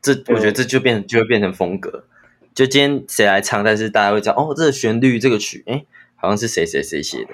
[0.00, 2.04] 这我觉得这就变就会变成风格。
[2.54, 5.84] 就今天谁来唱，但是大家会知道哦，这个旋律这个曲，哎，
[6.14, 7.30] 好像是谁谁谁写的。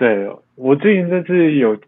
[0.00, 1.78] 对我最近这次有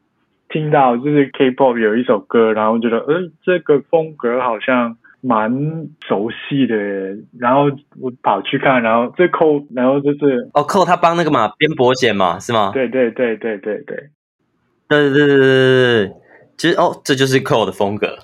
[0.49, 6.75] 听到，就是 K-pop 有一首歌，然后觉得，呃，这个风格好像蛮熟悉的，
[7.39, 7.65] 然后
[8.01, 12.71] 我跑去看，然后这扣，然后就是哦，扣他帮那个嘛编博写嘛，是吗？
[12.73, 14.11] 对对对对对对，
[14.89, 16.13] 对对对对对对对，
[16.57, 18.19] 其实哦，这就是扣的风格。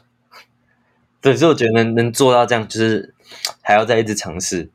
[1.21, 3.15] 对，所以我觉得能能做到这样，就是
[3.63, 4.71] 还要再一直尝试，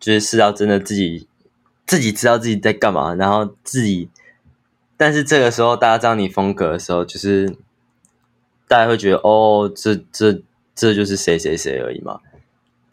[0.00, 1.28] 就是是要真的自己
[1.86, 4.08] 自己知道自己在干嘛，然后自己，
[5.02, 7.56] 但是这个时候大家知道你风格的时候，就是
[8.68, 10.40] 大家会觉得哦，这这
[10.76, 12.20] 这就是谁谁谁而已嘛。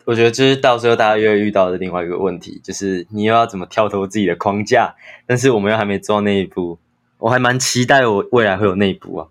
[0.06, 4.96] 我觉得就是到时候大家又会遇到的另外一个问题，就是你又要怎么跳脱自己的框架，
[5.28, 6.80] 但是我们又还没做到那一步，
[7.20, 9.28] 我还蛮期待我未来会有那一步啊。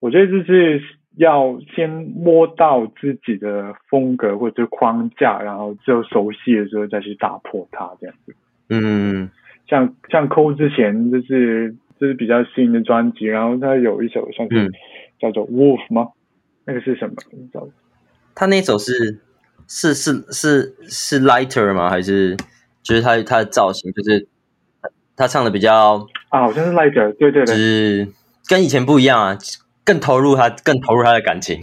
[0.00, 0.82] 我觉得就是。
[1.18, 8.36] 要先摸到自己的风格或者框架，然后就熟悉的时候再去打破它，这样子。
[8.68, 9.30] 嗯，
[9.66, 14.70] 像像抠之前就是就是比较新的专辑，然后他有一首像是
[15.18, 16.08] 叫做 Wolf 吗？
[16.64, 17.14] 那个是什么？
[17.32, 17.68] 你知道？
[18.34, 19.20] 他那首是
[19.66, 21.88] 是是是是 Lighter 吗？
[21.90, 22.36] 还是
[22.82, 24.26] 就是他他的造型就是
[25.16, 28.08] 他唱的比较啊，好像是 Lighter，对对对，就是
[28.48, 29.38] 跟以前不一样啊。
[29.86, 31.60] 更投入他，更投入他的感情。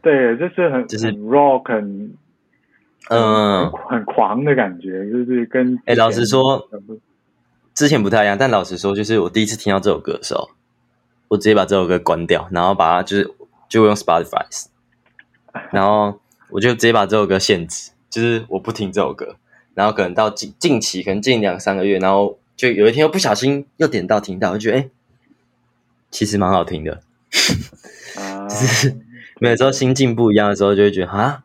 [0.00, 2.14] 对，就是很就是 rock，很
[3.10, 6.68] 嗯很狂的感觉，就是跟哎，老实说，
[7.76, 8.36] 之前不太一样。
[8.36, 10.50] 但老实说，就是我第一次听到这首歌的时候，
[11.28, 13.34] 我直接把这首歌关掉，然后把它就是
[13.68, 14.46] 就用 Spotify，
[15.70, 16.18] 然后
[16.50, 19.36] 我就直接把这首歌限制，就是我不听这首歌。
[19.74, 24.88] 然后可能到近近期，可能近两三个月，然后就有一天又不小心又点到听到，就觉得哎，
[26.10, 27.02] 其实蛮好听的。
[28.48, 28.96] 就是
[29.40, 31.44] 有时候心境不一样的时候，就会觉得啊，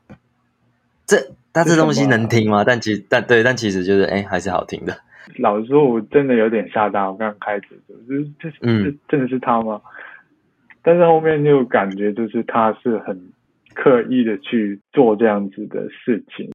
[1.05, 2.63] 这但这东西能听吗？
[2.63, 5.01] 但其实但对，但其实就是哎，还是好听的。
[5.37, 7.11] 老实说，我真的有点吓到。
[7.11, 9.81] 我刚开始就是这嗯，真的是他吗？
[10.81, 13.31] 但是后面就感觉就是他是很
[13.73, 16.51] 刻意的去做这样子的事情。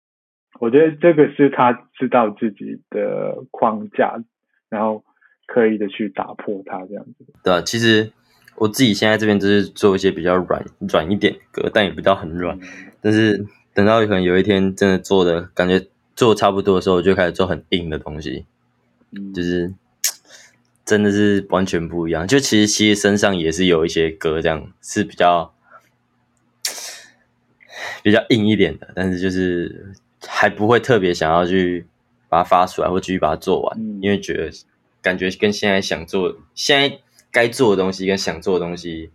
[0.58, 4.22] 我觉得这个是他知道自己的框架，
[4.68, 5.04] 然后
[5.46, 7.24] 刻意的去打破它这样子。
[7.44, 8.12] 对，其实。
[8.58, 12.58] 我自己现在这边就是做一些比较软软一点歌，但也不到很软。
[13.02, 15.78] 但是等到可能有一天真的做的感觉
[16.14, 18.46] 做差不多的时候，我就开始做很硬的东西，
[19.34, 19.72] 就是
[20.84, 22.26] 真的是完全不一样。
[22.26, 25.54] 就其实其实身上也是有一些歌，这样是比较
[28.02, 29.92] 比较硬一点的，但是就是
[30.26, 31.86] 还不会特别想要去
[32.28, 34.50] 把它发出来，或继续把它做完，因为觉得
[35.02, 36.98] 感觉跟现在想做现在。
[37.32, 39.10] 该做的东西跟想做的东西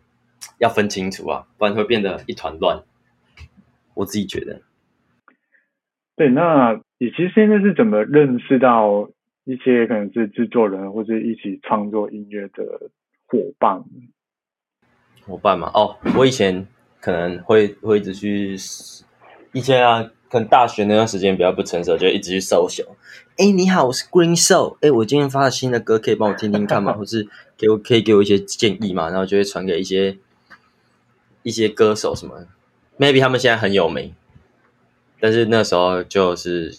[0.59, 2.83] 要分清楚啊，不然会变得一团乱。
[3.95, 4.61] 我自己觉得。
[6.15, 9.09] 对，那你其实现在是怎么认识到
[9.51, 12.89] 一些可能是制作人或者一起创作音乐的
[13.27, 13.83] 伙伴？
[15.25, 16.65] 伙伴嘛，哦，我以前
[16.99, 18.55] 可能会会一直去，
[19.53, 20.11] 以前啊。
[20.31, 22.85] 可能大学那段时间比较不成熟，就一直去搜寻。
[23.35, 24.77] 哎，你好，我是 Green Show。
[24.79, 26.93] 哎，我今天发了新的歌，可以帮我听听看吗？
[26.97, 29.09] 或是给我可以给我一些建议嘛？
[29.09, 30.17] 然后就会传给一些
[31.43, 32.47] 一些歌手什么
[32.97, 34.15] ，maybe 他们现在很有名，
[35.19, 36.77] 但是那时候就是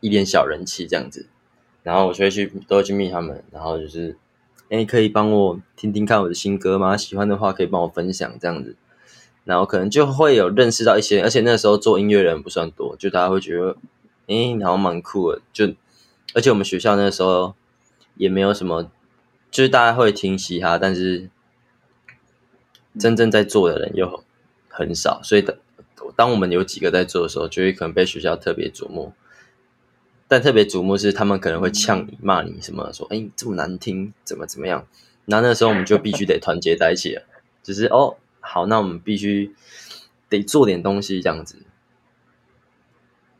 [0.00, 1.28] 一点小人气这样子。
[1.82, 4.16] 然后我就会去都会去密他们，然后就是
[4.68, 6.96] 哎，可以帮我听听看我的新歌吗？
[6.96, 8.76] 喜欢的话可以帮我分享这样子。
[9.44, 13.76] 然后可能就会有认识到一些，而且那时候做音乐人不算多，就大家会觉得，
[14.26, 15.40] 哎，好像蛮酷的。
[15.54, 15.72] 就
[16.34, 17.54] 而且我们学校那时候
[18.16, 18.90] 也没有什么，
[19.50, 21.30] 就是大家会听嘻哈，但是
[23.00, 24.22] 真正在做的人又
[24.68, 25.22] 很少。
[25.22, 25.56] 所以当
[26.14, 29.14] 当我们有几个在做的时候，就会可能被学校特别瞩目。
[30.28, 34.86] 但特别瞩目是他们可能会呛你、骂你什么，说，哎，这么难听，怎么怎么样？
[35.24, 37.22] 然后那时候我们就必须得团结在一起了，
[37.62, 38.16] 只是哦。
[38.40, 39.54] 好，那我们必须
[40.28, 41.56] 得做点东西这样子。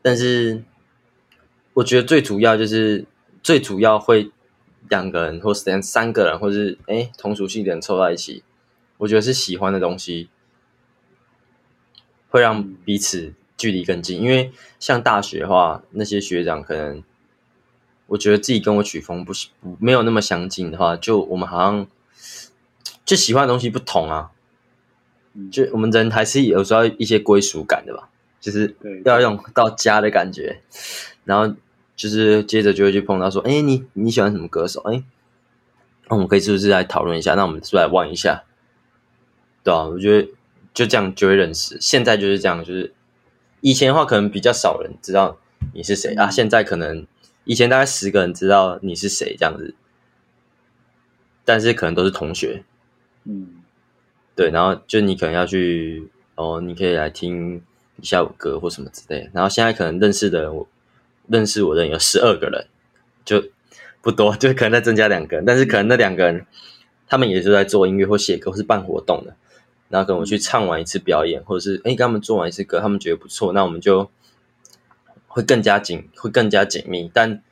[0.01, 0.63] 但是
[1.73, 3.05] 我觉得最主要就是
[3.41, 4.31] 最主要会
[4.87, 8.43] 两个人或三三个人，或是哎同属性的人凑在一起，
[8.97, 10.29] 我觉得是喜欢的东西。
[12.29, 14.19] 会让彼此距离更近。
[14.19, 17.03] 因为像大学的话，那些学长可能，
[18.07, 21.85] 我觉得自己跟我曲风不不没有那么相近的话，就我们好像
[23.05, 24.31] 就喜欢的东西不同啊。
[25.51, 28.09] 就我们人还是有时候一些归属感的吧，
[28.41, 30.61] 就是要用到家的感觉。
[31.23, 31.55] 然后
[31.95, 34.81] 就是接着就会去碰到说，哎，你你喜欢什么歌手？
[34.81, 35.03] 哎，
[36.07, 37.35] 那我们可以是不是来讨论一下？
[37.35, 38.43] 那我们是不是来玩一下？
[39.63, 40.27] 对啊，我觉得
[40.73, 41.77] 就这样就会认识。
[41.79, 42.93] 现在就是这样，就是
[43.61, 45.37] 以前的话可能比较少人知道
[45.73, 47.05] 你是谁啊，现在可能
[47.43, 49.75] 以前大概十个人知道你是谁这样子，
[51.45, 52.63] 但是可能都是同学。
[53.25, 53.55] 嗯。
[54.35, 57.61] 对，然后就你可能要去哦，你可以来听
[57.97, 59.29] 一下我歌或什么之类。
[59.33, 60.65] 然后现在可能认识的人，我
[61.27, 62.65] 认识我的人有十二个人，
[63.25, 63.43] 就
[64.01, 65.43] 不多， 就可能再增加两个人。
[65.45, 66.45] 但是可能那两个人，
[67.05, 69.35] 他们也是在做音乐或写歌或是办活动的。
[69.89, 74.09] 然后跟我去唱完一次表演，或者是哎跟他们做完一次歌，他们觉得不错，那我们就
[75.27, 77.11] 会更加紧，会更加紧密。
[77.13, 77.43] 但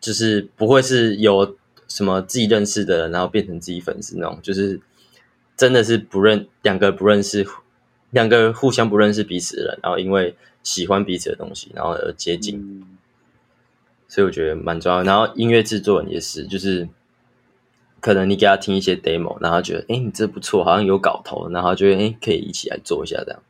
[0.00, 1.56] 就是不会是有
[1.88, 4.80] 什么自己认识的人，然后变成自己粉丝那种，就是。
[5.58, 7.44] 真的是不认两个不认识，
[8.10, 12.86] 两个互相不认识彼此的人，然后因为喜欢彼此的东西，然后而接近，
[14.06, 15.02] 所以我觉得蛮重要。
[15.02, 16.88] 然后音乐制作人也是，就是
[18.00, 23.40] 可能你给他听一些 demo，然后觉得哎你这不错，好像有搞头，然后觉得哎可以一起来做一下这样。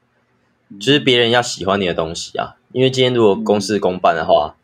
[0.79, 4.57] 就是别人要喜欢你的东西啊，因为今天如果公事公办的话，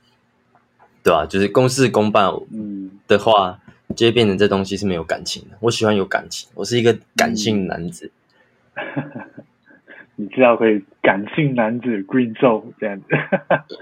[1.02, 1.26] 对吧？
[1.26, 2.32] 就是公事公办
[3.06, 3.60] 的话。
[3.94, 5.56] 就会变成这东西是没有感情的。
[5.60, 8.10] 我喜欢有感情，我是一个感性男子。
[10.16, 13.06] 你知道可以感性男子 Green Soul 这样子。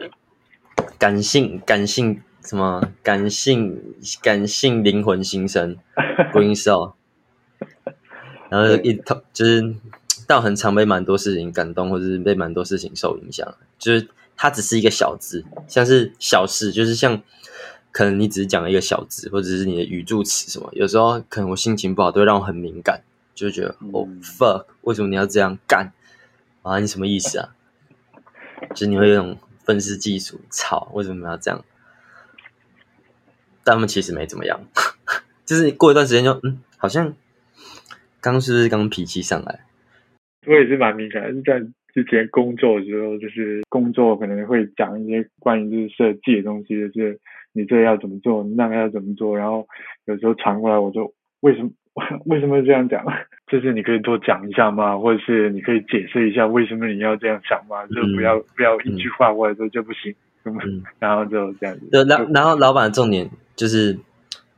[0.98, 2.82] 感性感性什么？
[3.02, 3.80] 感性
[4.20, 5.76] 感性灵魂新生
[6.32, 6.92] Green Soul。
[8.48, 9.74] 然后一头就是，
[10.26, 13.54] 但很常被蛮多事情感动，或者是被蛮多事情受影响。
[13.78, 17.22] 就是它只是一个小字，像是小事，就是像。
[17.94, 23.02] 可能你只是讲了一个小字，或者是你的语助词什么，有时候可能我心情不好，都会让我很敏感，
[23.34, 25.92] 就觉得哦 fuck，为什么你要这样干
[26.62, 26.78] 啊？
[26.78, 27.50] 你什么意思啊？
[28.70, 31.62] 就是你会有种愤世嫉俗，操，为什么要这样？
[33.64, 34.60] 但他们其实没怎么样，
[35.44, 37.14] 就是过一段时间就嗯，好像
[38.20, 39.60] 刚是不是刚脾气上来？
[40.46, 41.60] 我也是蛮敏感，是在
[41.94, 47.18] 之前工作的时候，就是工作可能会讲一些关于就是设计的东西，就是。
[47.54, 49.36] 你这要怎么做，那个要怎么做？
[49.36, 49.68] 然后
[50.06, 51.70] 有时候传过来，我就为什么
[52.24, 53.04] 为什么这样讲？
[53.46, 54.96] 就是你可以多讲一下吗？
[54.96, 57.84] 或者是你可以解释一下为什么你要这样想吗？
[57.88, 60.14] 就不要不要一句话或者说就不行，
[60.98, 61.88] 然后就这样子。
[62.06, 63.98] 然然后老板的重点就是，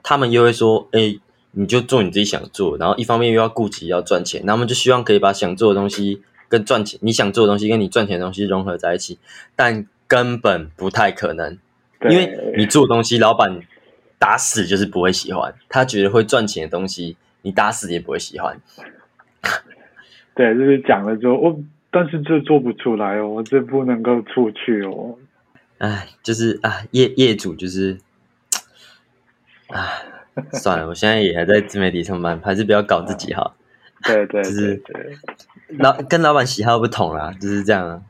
[0.02, 1.18] 他们又会说，哎，
[1.52, 9.18] 你就做你自己想做，然后一方面又要顾及要赚钱，他们就希望可以把想做的东西跟赚钱，你想做的东西跟你赚钱的东西融合在一起，
[9.54, 11.58] 但根本不太可能。
[12.10, 13.60] 因为你做东西，老板
[14.18, 15.54] 打死就是不会喜欢。
[15.70, 18.60] 他觉得会赚钱的东西，你打死也不会喜欢。
[20.34, 21.58] 对，就是讲了之后，我
[21.90, 25.16] 但是这做不出来哦，我这不能够出去哦。
[25.78, 27.98] 哎，就是啊，业业主就是，
[29.68, 30.04] 哎，
[30.52, 33.54] 算了，我现在也还在自媒体上班，还是不要搞自己哈。
[34.04, 34.82] 对对，就是
[35.78, 38.04] 老跟老板喜好不同啦，就是这样。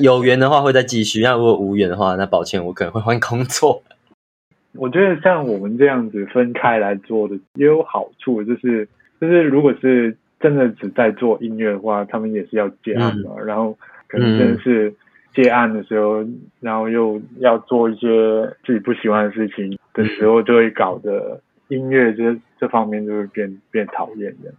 [0.00, 3.82] 有缘的话会再继续，那如果无缘的话，那抱歉，我可能会换工作。
[4.74, 8.88] 我觉得像我们这样子分开来做的也有好处，就是
[9.20, 14.94] 就是如果是真的只在做音乐的话，他们也是要接案嘛，然后可能真的是
[15.34, 16.24] 接案的时候，
[16.60, 18.08] 然后又要做一些
[18.64, 24.56] 自己不喜欢的事情的时候，就会搞得音乐这这方面就会变变讨厌这样。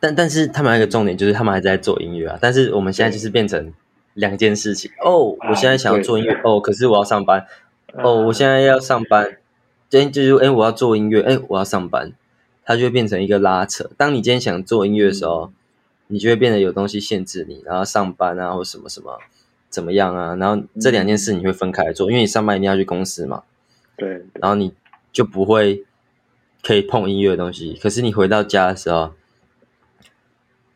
[0.00, 3.72] 但但是他们有一个重点就是他们还在做音乐啊，但是我们现在就是变成。
[4.16, 4.90] 两件事情。
[5.04, 7.44] 哦，我现在想要做音乐哦，可是我要上班。
[7.92, 9.36] 哦，我现在要上班，
[9.90, 12.14] 今天就是哎，我要做音乐哎，我要上班，
[12.64, 13.90] 它就会变成一个拉扯。
[13.98, 15.52] 当你今天想做音乐的时候，
[16.06, 19.18] 你就会变得有东西限制你，然后上班啊或什么什么
[19.70, 23.42] 怎么样啊，然后这两件事你会分开来做，因为你上班一定要去公司嘛，
[23.96, 24.74] 对，然后你
[25.12, 25.84] 就不会
[26.62, 29.14] 可以碰音乐的东西，可是你回到家的时候。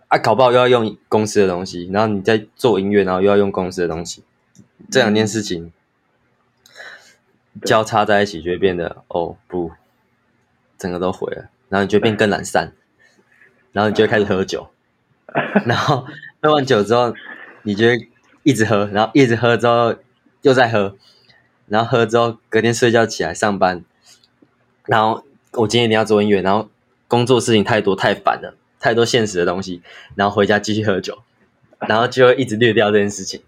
[0.09, 4.24] 啊，搞不好又要用公司的东西，然后你在做音乐，然后又要用公司的东西，
[4.91, 5.72] 这两件事情
[7.62, 9.70] 交叉在一起，就会变得哦不，
[10.76, 12.72] 整个都毁了，然后你就变更懒散，
[13.70, 14.68] 然后你就会开始喝酒，
[15.64, 16.05] 然后
[16.43, 17.14] 喝完酒之后，
[17.62, 18.09] 你就会
[18.51, 19.94] 一直喝，然后一直喝之后
[20.42, 20.96] 又再喝，
[21.66, 23.84] 然后喝之后隔天睡觉起来上班，
[24.86, 26.68] 然后我今天一定要做音乐，然后
[27.09, 28.57] 工作事情太多太烦了。
[28.82, 29.82] 太多现实的东西，
[30.14, 31.18] 然后回家继续喝酒，
[31.80, 33.42] 然后就会一直略掉这件事情。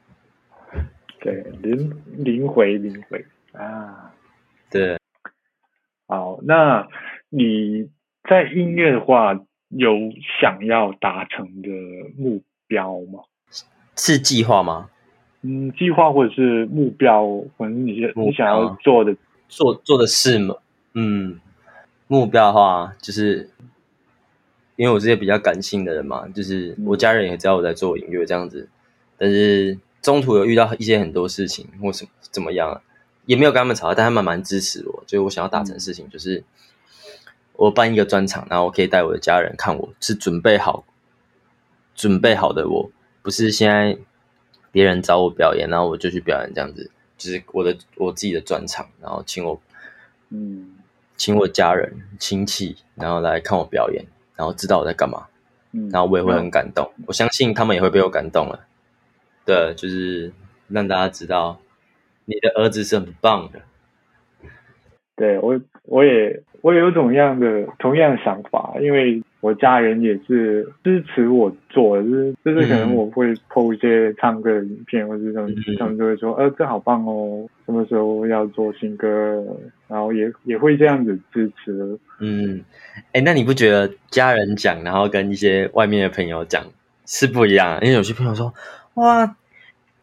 [1.20, 4.14] 对，零零回零回啊，
[4.70, 4.98] 对。
[6.06, 6.88] 好，那
[7.28, 7.90] 你
[8.26, 9.34] 在音乐的话，
[9.68, 9.90] 有
[10.40, 11.68] 想要达成的
[12.16, 13.20] 目标吗？
[13.96, 14.88] 是计划吗？
[15.42, 17.26] 嗯，计划或者是目标，
[17.56, 19.16] 或者你你想要做的
[19.48, 20.56] 做做的事吗？
[20.94, 21.40] 嗯，
[22.06, 23.50] 目标的话，就是
[24.76, 28.68] 因为我是一个比较感性的人嘛，就是我家人也知道我在做音乐这样子，
[29.16, 32.80] 但是中途有遇到一些很多事情或什么怎么样。
[33.24, 35.02] 也没有跟他们吵，但他们蛮支持我。
[35.04, 36.44] 就是我想要达成事情，就是
[37.54, 40.84] 我办一个专场，然后我可以带我的家人看，我是准备好、
[41.96, 42.68] 准备好的。
[42.68, 42.88] 我
[43.26, 43.98] 不是现在
[44.70, 46.88] 别人找我表演，然后我就去表演这样子。
[47.18, 49.60] 就是我的我自己的专场，然后请我，
[50.30, 50.76] 嗯，
[51.16, 54.04] 请我家人亲戚，然后来看我表演，
[54.36, 55.26] 然后知道我在干嘛，
[55.72, 56.88] 嗯然后我也会很感动。
[57.08, 58.64] 我相信他们也会被我感动了。
[59.44, 60.32] 对，就是
[60.68, 61.58] 让大家知道。
[62.26, 63.60] 你的儿子是很棒的，
[65.16, 79.06] 对我，我也我也有种样的同样的想法，因为我家人也是支持我做，就是就是可能我会 po 一些唱歌的影片，或者什么他们就会说，呃，这好棒哦，什么时候要做新歌，
[79.86, 81.96] 然后也也会这样子支持。
[82.18, 82.60] 嗯，
[83.12, 86.64] 哎，那你不觉得家人讲，然后跟一些外面的朋友讲
[87.06, 87.78] 是不一样？
[87.82, 88.52] 因为有些朋友说，
[88.94, 89.36] 哇。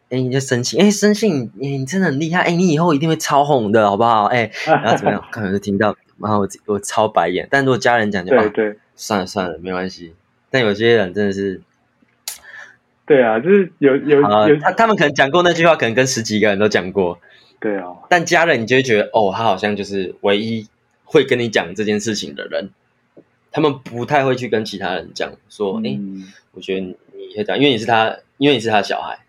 [0.10, 0.78] 哎，你在生气？
[0.78, 1.28] 哎，生气！
[1.28, 2.42] 你你真的很厉害！
[2.42, 4.26] 哎，你以后一定会超红的，好不好？
[4.26, 5.24] 哎，然后怎么样？
[5.32, 7.48] 可能就听到，然后我我超白眼。
[7.50, 10.14] 但如果家人讲，就对对，算了算了，没关系。
[10.50, 11.62] 但有些人真的是，
[13.06, 17.20] 对啊，就是有有有他他们可能讲过那句话，可能跟十几个人都讲过。
[17.60, 20.68] 对啊，但家人你就会觉得，哦，他好像就是唯一
[21.04, 22.70] 会跟你讲这件事情的人。
[23.52, 26.00] 他们不太会去跟其他人讲说，哎，
[26.52, 29.20] 我觉得你你会讲，因为你是他，因为你是他的小孩。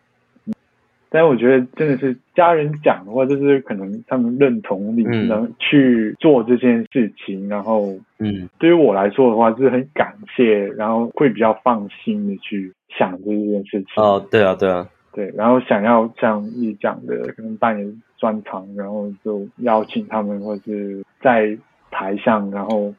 [1.14, 14.02] 但我觉得真的是家人讲的话，就是可能他们认同你能去做这件事情，然后，嗯，对于我来说的话，就是很感谢，然后会比较放心的去想这件事情。
[14.02, 21.56] 哦，对啊，对啊，对，然后想要像你讲的，可能扮演专场，然后就邀请他们，或是在
[21.92, 22.92] 台上，然后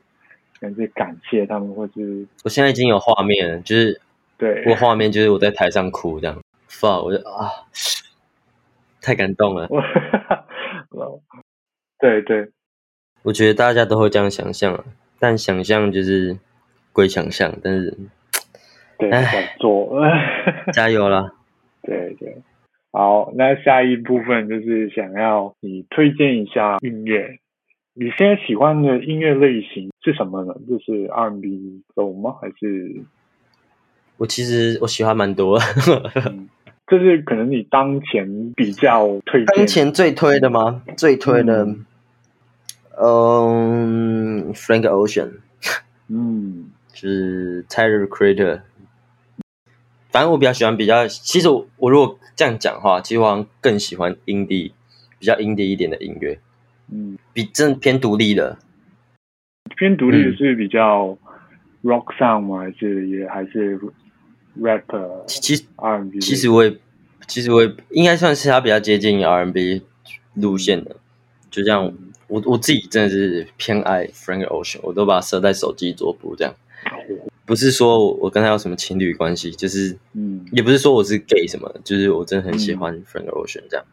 [0.62, 4.00] 感觉感谢他们，或是我现在已经有画面，就是
[4.38, 6.38] 对，我画面就是我在台上哭这样，
[6.70, 7.52] 发，我就啊。
[9.06, 9.70] 太感动了，
[12.00, 12.50] 对对，
[13.22, 14.84] 我觉得大家都会这样想象，
[15.20, 16.40] 但想象就是
[16.92, 17.96] 归想象，但是
[18.98, 19.12] 对，
[19.60, 20.02] 做，
[20.74, 21.36] 加油了，
[21.84, 22.42] 对对，
[22.92, 27.38] 好，那下一部分就是想要你推荐一下音乐，
[27.94, 30.56] 你现在喜欢的音乐类型是什么呢？
[30.68, 32.36] 就是 R&B 走吗？
[32.42, 33.04] 还是
[34.18, 35.60] 我其实我喜欢蛮多。
[36.88, 40.84] 这是可能你当前比较推当前最推的吗？
[40.96, 41.68] 最推的，
[43.02, 45.32] 嗯，Frank Ocean，
[46.08, 48.62] 嗯，是 Tyler Creator。
[50.12, 54.72] 反正我比较喜欢比较，其实我我如果这样讲话，其实我更喜欢 indie，
[55.18, 56.40] 比较 indie 一点的音乐，
[56.90, 58.58] 嗯，比真偏独立的，
[59.76, 61.18] 偏独立的是比较
[61.84, 62.60] rock sound 吗？
[62.60, 63.78] 还是也还是
[64.60, 66.76] ？rapper，其实 R&B，其实我也，
[67.28, 69.82] 其实我也应该算是他比较接近 R&B
[70.36, 70.96] 路线的，
[71.50, 71.94] 就这样。
[72.28, 76.52] 我我自己真的是偏爱 Frank Ocean，我都把它设在手机桌布这样。
[77.46, 83.86] 不是说我跟他有什么情侣关系，就是，嗯，也不是说我是 gay 什么，就是我真的很喜欢 Frank Ocean 这样。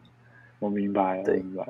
[0.57, 1.63] 我明白，我明白。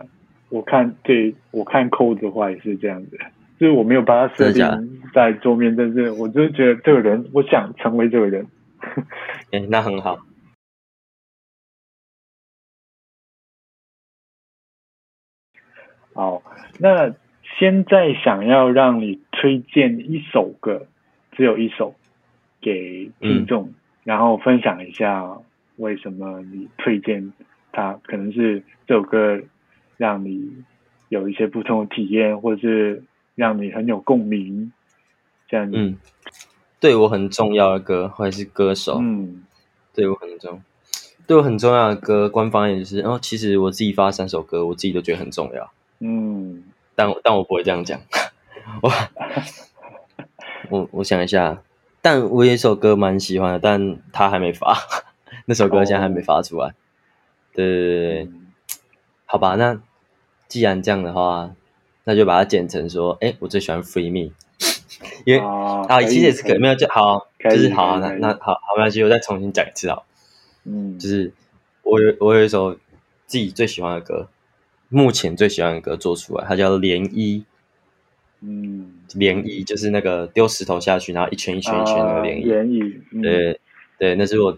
[0.48, 3.18] 我看对，我看 Code 的话也是这样子，
[3.60, 4.66] 就是我没有把它设定
[5.14, 8.48] 在桌面，但是我就是觉得这个人，我想成为这个人。
[9.52, 10.18] 哎，那很好。
[16.14, 16.44] 好，
[16.80, 17.16] 那
[17.58, 20.88] 现在想要让你推荐一首歌，
[21.32, 21.96] 只有一首
[22.62, 23.74] 给听众，
[24.04, 25.40] 然后分享一下
[25.78, 27.34] 为什么你推荐
[27.72, 29.42] 它，可能是这首歌
[29.98, 30.64] 让你
[31.10, 34.72] 有一些不同的体验，或者是让你很有共鸣，
[35.48, 35.96] 这样子。
[36.84, 39.46] 对我很重要的歌，或者是歌手，嗯，
[39.94, 40.62] 对我很重，
[41.26, 43.00] 对我很重要的歌，官方也是。
[43.00, 46.62] 然后其实我自己发三首歌，我自己都觉得很重要，嗯，
[46.94, 48.02] 但但我不会这样讲。
[48.84, 48.92] 我
[50.70, 51.64] 我我想一下，
[52.02, 54.76] 但我有一首歌蛮喜欢的，但他还没发，
[55.48, 56.76] 那首歌现在还没发出来。
[57.54, 58.30] 对对对对，
[59.24, 59.80] 好吧，那
[60.50, 61.56] 既然这样的话，
[62.04, 64.34] 那就把它剪成说，哎，我最喜欢 Free Me。
[65.26, 70.00] 因为啊，其实也是可没有就好，就是好，那那好好没关系，我再重新讲一次啊。
[70.66, 71.32] 嗯，就是
[71.84, 72.74] 我有我有一首
[73.26, 74.30] 自己最喜欢的歌，
[74.90, 77.42] 目前最喜欢的歌做出来，它叫《涟漪》。
[78.42, 82.64] 嗯，涟漪就是那个丢石头下去，然后一圈一圈一圈那个涟漪。
[82.64, 83.60] 涟漪，对
[83.98, 84.58] 对，那是我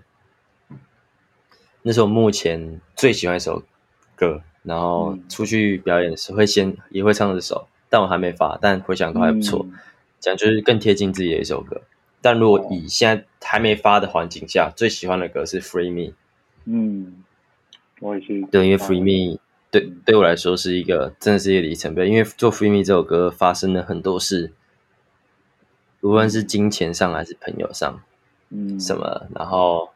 [1.83, 3.63] 那是我目前最喜欢一首
[4.15, 4.41] 歌。
[4.63, 9.63] 然后出去表演时会先也会唱这首，但我还没发，但回想都还不错。
[10.25, 11.81] 讲就是更贴近自己的一首歌。
[12.21, 16.11] 但如果以现在还没发的环境下，最喜欢的歌是《Free Me》。
[16.65, 17.23] 嗯，
[17.99, 18.41] 我也是。
[18.51, 19.37] 对，因为《Free Me》
[19.69, 22.09] 对对我来说是一个真的是一个里程碑。
[22.09, 24.51] 因为做《Free Me》这首歌发生了很多事，
[26.01, 28.01] 无论是金钱上还是朋友上，
[28.49, 29.91] 嗯，什么，然后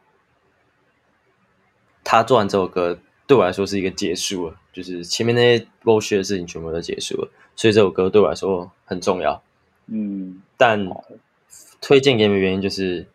[2.04, 2.98] 他做完这首歌。
[3.26, 9.40] 对我来说是一个结束了，就是前面那些剥削的事情全部都结束了，所以这首歌对我来说很重要。
[9.90, 10.88] 嗯，但
[11.80, 13.06] 推荐给你们原因就是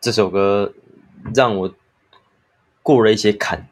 [0.00, 0.72] 这首歌
[1.34, 1.74] 让我
[2.82, 3.68] 过了一些坎。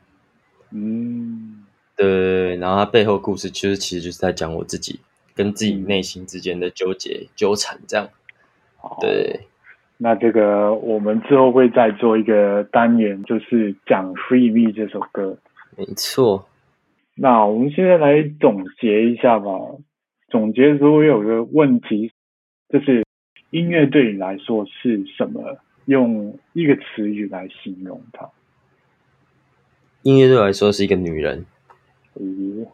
[0.70, 1.64] 嗯，
[1.96, 5.00] 对，然后它背后故事其实其实就是在讲我自己
[5.34, 8.08] 跟自己内心之间的纠结纠缠，这样。
[9.00, 9.46] 对。
[10.02, 15.36] 那这个我们之后会再做一个单元，就是讲《Free Me》这首歌。
[15.76, 16.48] 没错。
[17.16, 19.50] 那我们现在来总结一下吧。
[20.30, 22.12] 总结时候有个问题，
[22.68, 23.04] 就是
[23.50, 25.58] 音乐对你来说是什么？
[25.86, 28.30] 用一个词语来形容它。
[30.02, 31.44] 音乐对我来说是一个女人。
[32.14, 32.66] 嗯。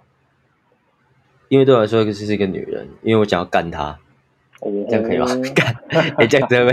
[1.49, 3.99] 音乐对我来说就是一个女人，因为我想要干她。
[4.61, 5.27] 这样可以吗？
[5.55, 5.75] 干，
[6.17, 6.73] 哎，这样子会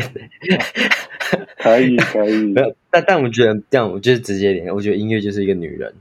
[1.57, 2.51] 可以可以。
[2.53, 4.73] 没有，但但我觉得这样，我就是直接点。
[4.73, 5.93] 我觉得音乐就是一个女人，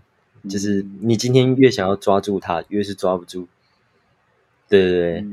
[0.48, 3.46] 就是你今天越想要抓住她，越是抓不住。
[4.80, 5.24] 对对对。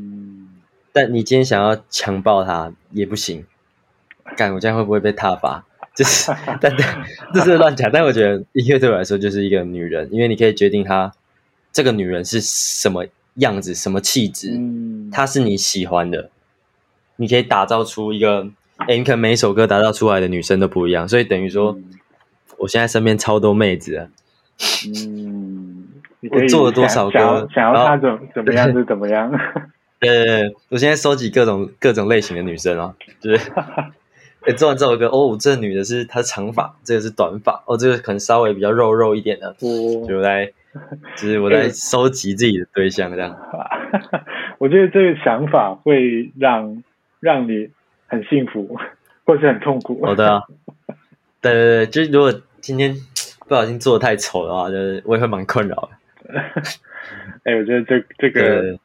[0.91, 3.45] 但你今天想要强暴她也不行。
[4.35, 5.65] 干，我这样会不会被踏伐？
[5.95, 6.31] 就是，
[6.61, 7.89] 但但 这是乱讲。
[7.91, 11.11] 但我觉得音乐对我来说就是一个女人，因为你可以决定她
[11.71, 14.59] 这个女人是什么样子、什么气质，
[15.11, 16.29] 她是你喜欢的。
[17.15, 21.77] 你可以打造出一个，哎，你可能每一首歌打造出来的女生都不一样，所以等于说，
[22.57, 24.09] 我现在身边超多妹子。
[24.87, 25.87] 嗯，
[26.31, 29.31] 我做了多少歌，想要她怎怎么样就怎么样。
[29.99, 33.51] 对对对，我现在收集各种各种类型的女生啊，就是，
[34.47, 40.51] 哎，做完这首歌，哦，这女的是她长发，这个是短发，哦，这个可能稍微比较肉肉一点的，就来，
[41.17, 43.37] 就是我在收集自己的对象这样。
[44.57, 46.83] 我觉得这个想法会让。
[47.21, 47.67] 让你
[48.07, 48.79] 很幸福，
[49.25, 49.99] 或是很痛苦。
[50.05, 50.41] 好的，
[51.41, 52.95] 对对对，就是如果今天
[53.49, 56.39] 不小心做的太丑的话，就是我也会蛮困扰的。
[57.43, 58.79] 哎，我觉得这这个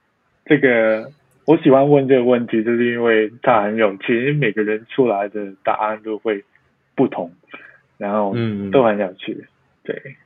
[0.46, 1.12] 这个，
[1.44, 6.42] 我喜欢问这个问题，就是因为它很有趣，因为每个人出来的答案都会
[6.94, 7.30] 不同，
[7.98, 9.46] 然后嗯都很有趣，
[9.82, 10.16] 对，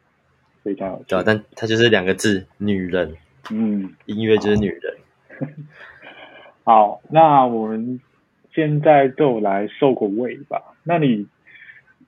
[0.62, 1.05] 非常有趣。
[1.09, 3.16] 对，但它就是两个字：女人。
[3.51, 4.95] 嗯，音乐就是女人。
[6.62, 7.99] 好，那我们
[8.53, 10.62] 现在就来收个尾吧。
[10.84, 11.26] 那你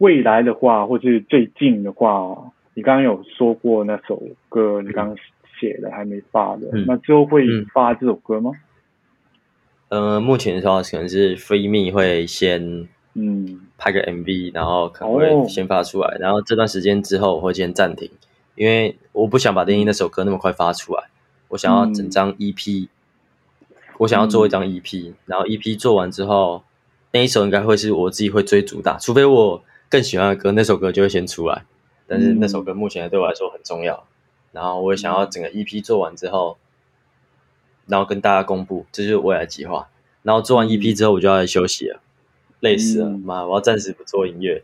[0.00, 5.16] 未来的话，或是最近的话，你刚刚有说过那首歌，你刚刚
[5.60, 8.52] 写的还没发的，那之后会发这首歌吗？
[9.90, 18.10] 呃，目前的话可能是 Free Me 会先嗯拍个 MV，然后可能会先发出来，然后这段时间之后我会先暂停，
[18.54, 21.04] 因为我不想把电影那首歌那么快发出来，
[21.48, 22.88] 我想要整张 EP。
[23.98, 26.62] 我想要做一张 EP，然后 EP 做完之后，
[27.12, 31.64] 那一首应该会是我自己会追主打，除非我更喜欢的歌，那首歌就会先出来。
[32.06, 34.06] 但是那首歌目前对我来说很重要，
[34.52, 36.56] 然后我也想要整个 EP 做完之后，
[37.86, 39.88] 然后跟大家公布，这就是未来计划。
[40.22, 42.00] 然后做完 EP 之后，我就要来休息了，
[42.60, 44.62] 累死了，妈，我要暂时不做音乐。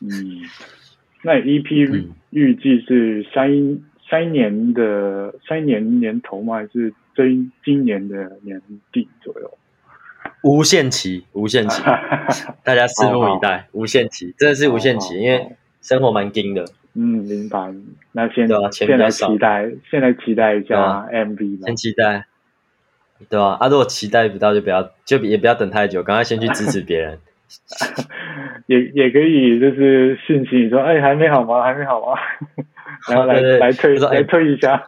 [0.00, 0.42] 嗯，
[1.22, 6.56] 那 EP 预计是三三年的三年年头吗？
[6.56, 6.92] 还是？
[7.16, 8.60] 今今年的年
[8.90, 9.56] 底左右，
[10.44, 11.82] 无限期，无限期，
[12.62, 13.66] 大家拭目以待。
[13.72, 16.64] 无限期，真的是无限期，因为生活蛮紧的。
[16.94, 17.72] 嗯，明白。
[18.12, 22.26] 那现在现在期待，现在期待一下 MV 吧先期待，
[23.28, 23.56] 对吧？
[23.58, 27.18] 啊，如果期待不到，就不要，就也不要等太久，赶快先去支持别人。
[28.66, 31.62] 也也可以，就是讯息你说，哎，还没好吗？
[31.64, 32.18] 还没好吗？
[33.10, 34.86] 然后来来推来推一下。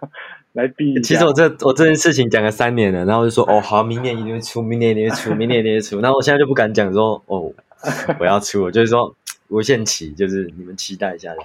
[0.57, 1.00] 来避。
[1.02, 6.00] 其实我这我这件事情讲了三年了，然后就说哦好，明年一定会出，明年一定会出， 明年一定会出。
[6.00, 7.52] 然后我现在就不敢讲说哦
[8.18, 9.14] 我要出，我就是说
[9.48, 11.38] 无限期，就是你们期待一下的。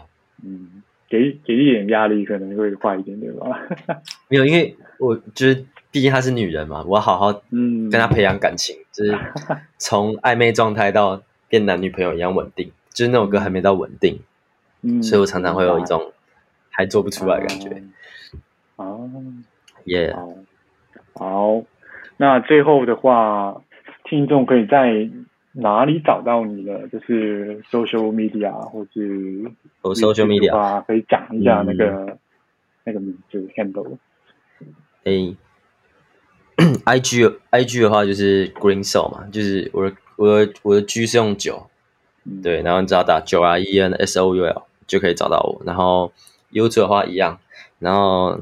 [0.43, 3.59] 嗯，给给一点压力可能会快一点，点吧？
[4.29, 9.15] 没有，因为我觉得毕竟她是女人嘛，我要好好嗯跟她培养感情，就是
[9.77, 14.19] 从暧昧状态到变男女朋友一样稳定，就是那首歌还没到稳定，
[14.81, 16.13] 嗯，所以我常常会有一种
[16.69, 17.83] 还做不出来的感觉。
[18.83, 19.09] 哦，
[19.85, 20.33] 耶、好，
[21.15, 21.63] 好，
[22.17, 23.61] 那最后的话，
[24.05, 25.09] 听众可以在
[25.53, 26.87] 哪里找到你呢？
[26.87, 29.51] 就是 social media 或是
[29.81, 32.17] 我 social media 话，可以讲一下那嗯个、
[32.85, 33.97] 那个名字 handle。
[35.03, 35.35] A
[36.85, 41.67] I G I G 的话就是 Green Soul 嘛，就是我的我的我的 G 是用九，
[42.23, 45.61] 嗯，对，然后你只要打九 R E N S O U L 就可以找到我。
[45.65, 46.13] 然后
[46.51, 47.39] YouTube 的话一样，
[47.79, 48.41] 然后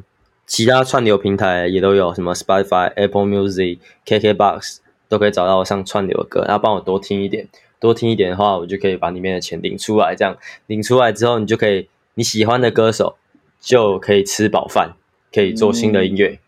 [0.50, 4.78] 其他串流平台也都有，什么 Spotify、Apple Music、KKBox
[5.08, 6.44] 都可以找到我上串流的歌。
[6.48, 7.48] 然后帮我多听一点，
[7.80, 10.16] 多听一点的话，我就可以把里面的钱领出来。
[10.16, 10.36] 这样
[10.66, 13.18] 领出来之后，你就可以你喜欢的歌手
[13.62, 14.96] 就可以吃饱饭，
[15.32, 16.40] 可以做新的音乐。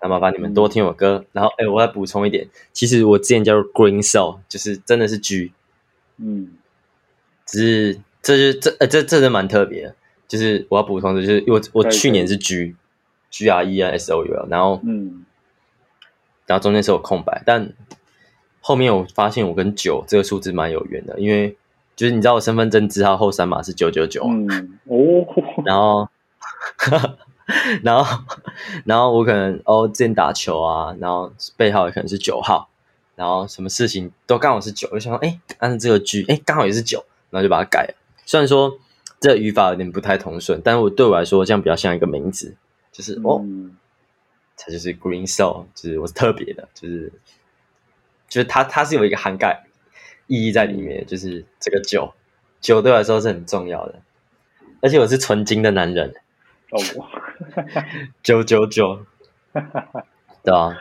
[0.00, 1.26] 那麻烦你们多听我歌。
[1.32, 5.52] 然后，哎，我再补充一点，其实我之前叫做 Green Soul，就是真的是 G。
[6.16, 6.52] 嗯
[7.44, 9.94] 只是这就是这呃这这真蛮特别的，
[10.26, 12.74] 就是我要补充的，就是我我去年是 G
[13.32, 15.24] G R E N S O U L，然后嗯。
[16.44, 17.72] 然后中间是有空白，但
[18.60, 21.56] 后面我发现我跟九这个数字蛮有缘的，因为
[21.94, 24.76] 就是你知道我身份证字号后三码是九九九，嗯。
[24.84, 25.24] 哦，
[25.64, 26.08] 然后
[27.82, 28.24] 然后
[28.84, 32.68] 然后我可能哦之前打球啊，然后背号也可能是九号，
[33.14, 37.94] 然后什么事情都刚好是九，我就想说哎，但是这个 G 哎刚好也是九，然后就把它改了。
[38.26, 38.78] 虽然说
[39.20, 42.56] 这语法有点不太通顺，但是我对我来说这样比较像一个名字，
[42.92, 43.76] 就是哦，嗯
[44.56, 47.10] 它就是 Green Soul，就是我是特别的，就是
[48.28, 49.64] 就是它它是有一个涵盖
[50.28, 52.12] 意义在里面，就是这个酒
[52.60, 54.00] 酒对我来说是很重要的，
[54.80, 56.14] 而且我是纯金的男人，
[56.70, 56.78] 哦，
[58.22, 59.04] 九九九，
[60.44, 60.78] 对啊，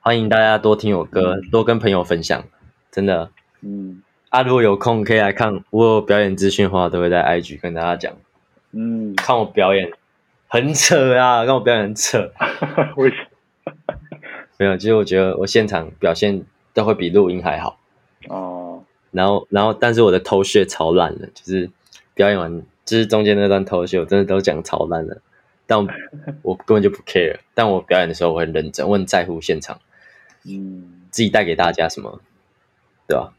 [0.00, 2.44] 欢迎大家多听我歌，多跟朋友分享，
[2.90, 3.30] 真的。
[3.62, 4.02] 嗯。
[4.28, 8.16] 啊，如果有空可以来看我有表演资讯的话，都会在 IG 跟大家讲，
[8.72, 9.92] 嗯，看我表演
[10.52, 12.30] 很扯啊，让我表演很扯。
[12.96, 13.16] 为什
[13.64, 13.72] 么
[14.58, 16.44] 没有，其实我觉得我现场表现
[16.74, 17.78] 都会比录音还好。
[18.28, 21.70] 哦，然后，然后，但是我的头屑超烂了，就是
[22.12, 25.22] 表演完，就是中间那段偷屑，我真的都讲超烂了。
[25.66, 25.88] 但我
[26.42, 29.78] 我根本就不 care，但我表演的时候我很认真，我很在乎现场
[30.46, 30.98] 嗯。
[31.10, 32.20] 自己带给大家什么，
[33.08, 33.32] 对吧？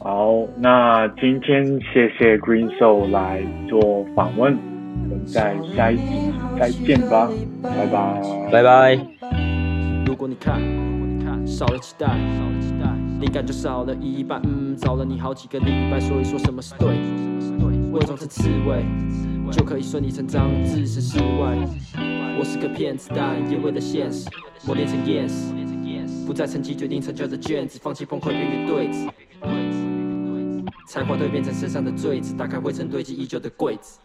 [0.00, 4.58] 好，那今天谢谢 Green Soul 来做访问，
[4.92, 7.30] 我们在下一集再见吧，
[7.62, 9.06] 拜拜，拜拜。
[10.06, 10.60] 如果你看，
[11.46, 12.08] 少了期待，
[13.20, 14.40] 灵感就少了一半。
[14.44, 16.88] 嗯，找了你好几个礼拜，所以说什么是对？
[17.92, 18.84] 伪装成刺猬，
[19.50, 21.56] 就可以顺理成章置身事外。
[22.38, 24.28] 我是个骗子，但也为了现实
[24.64, 29.06] 磨练成 yes，不再成绩决定成就的卷子，放弃崩溃边缘对子。
[30.86, 33.98] 才华蜕变成身上的坠子，打开灰尘堆积已久的柜子。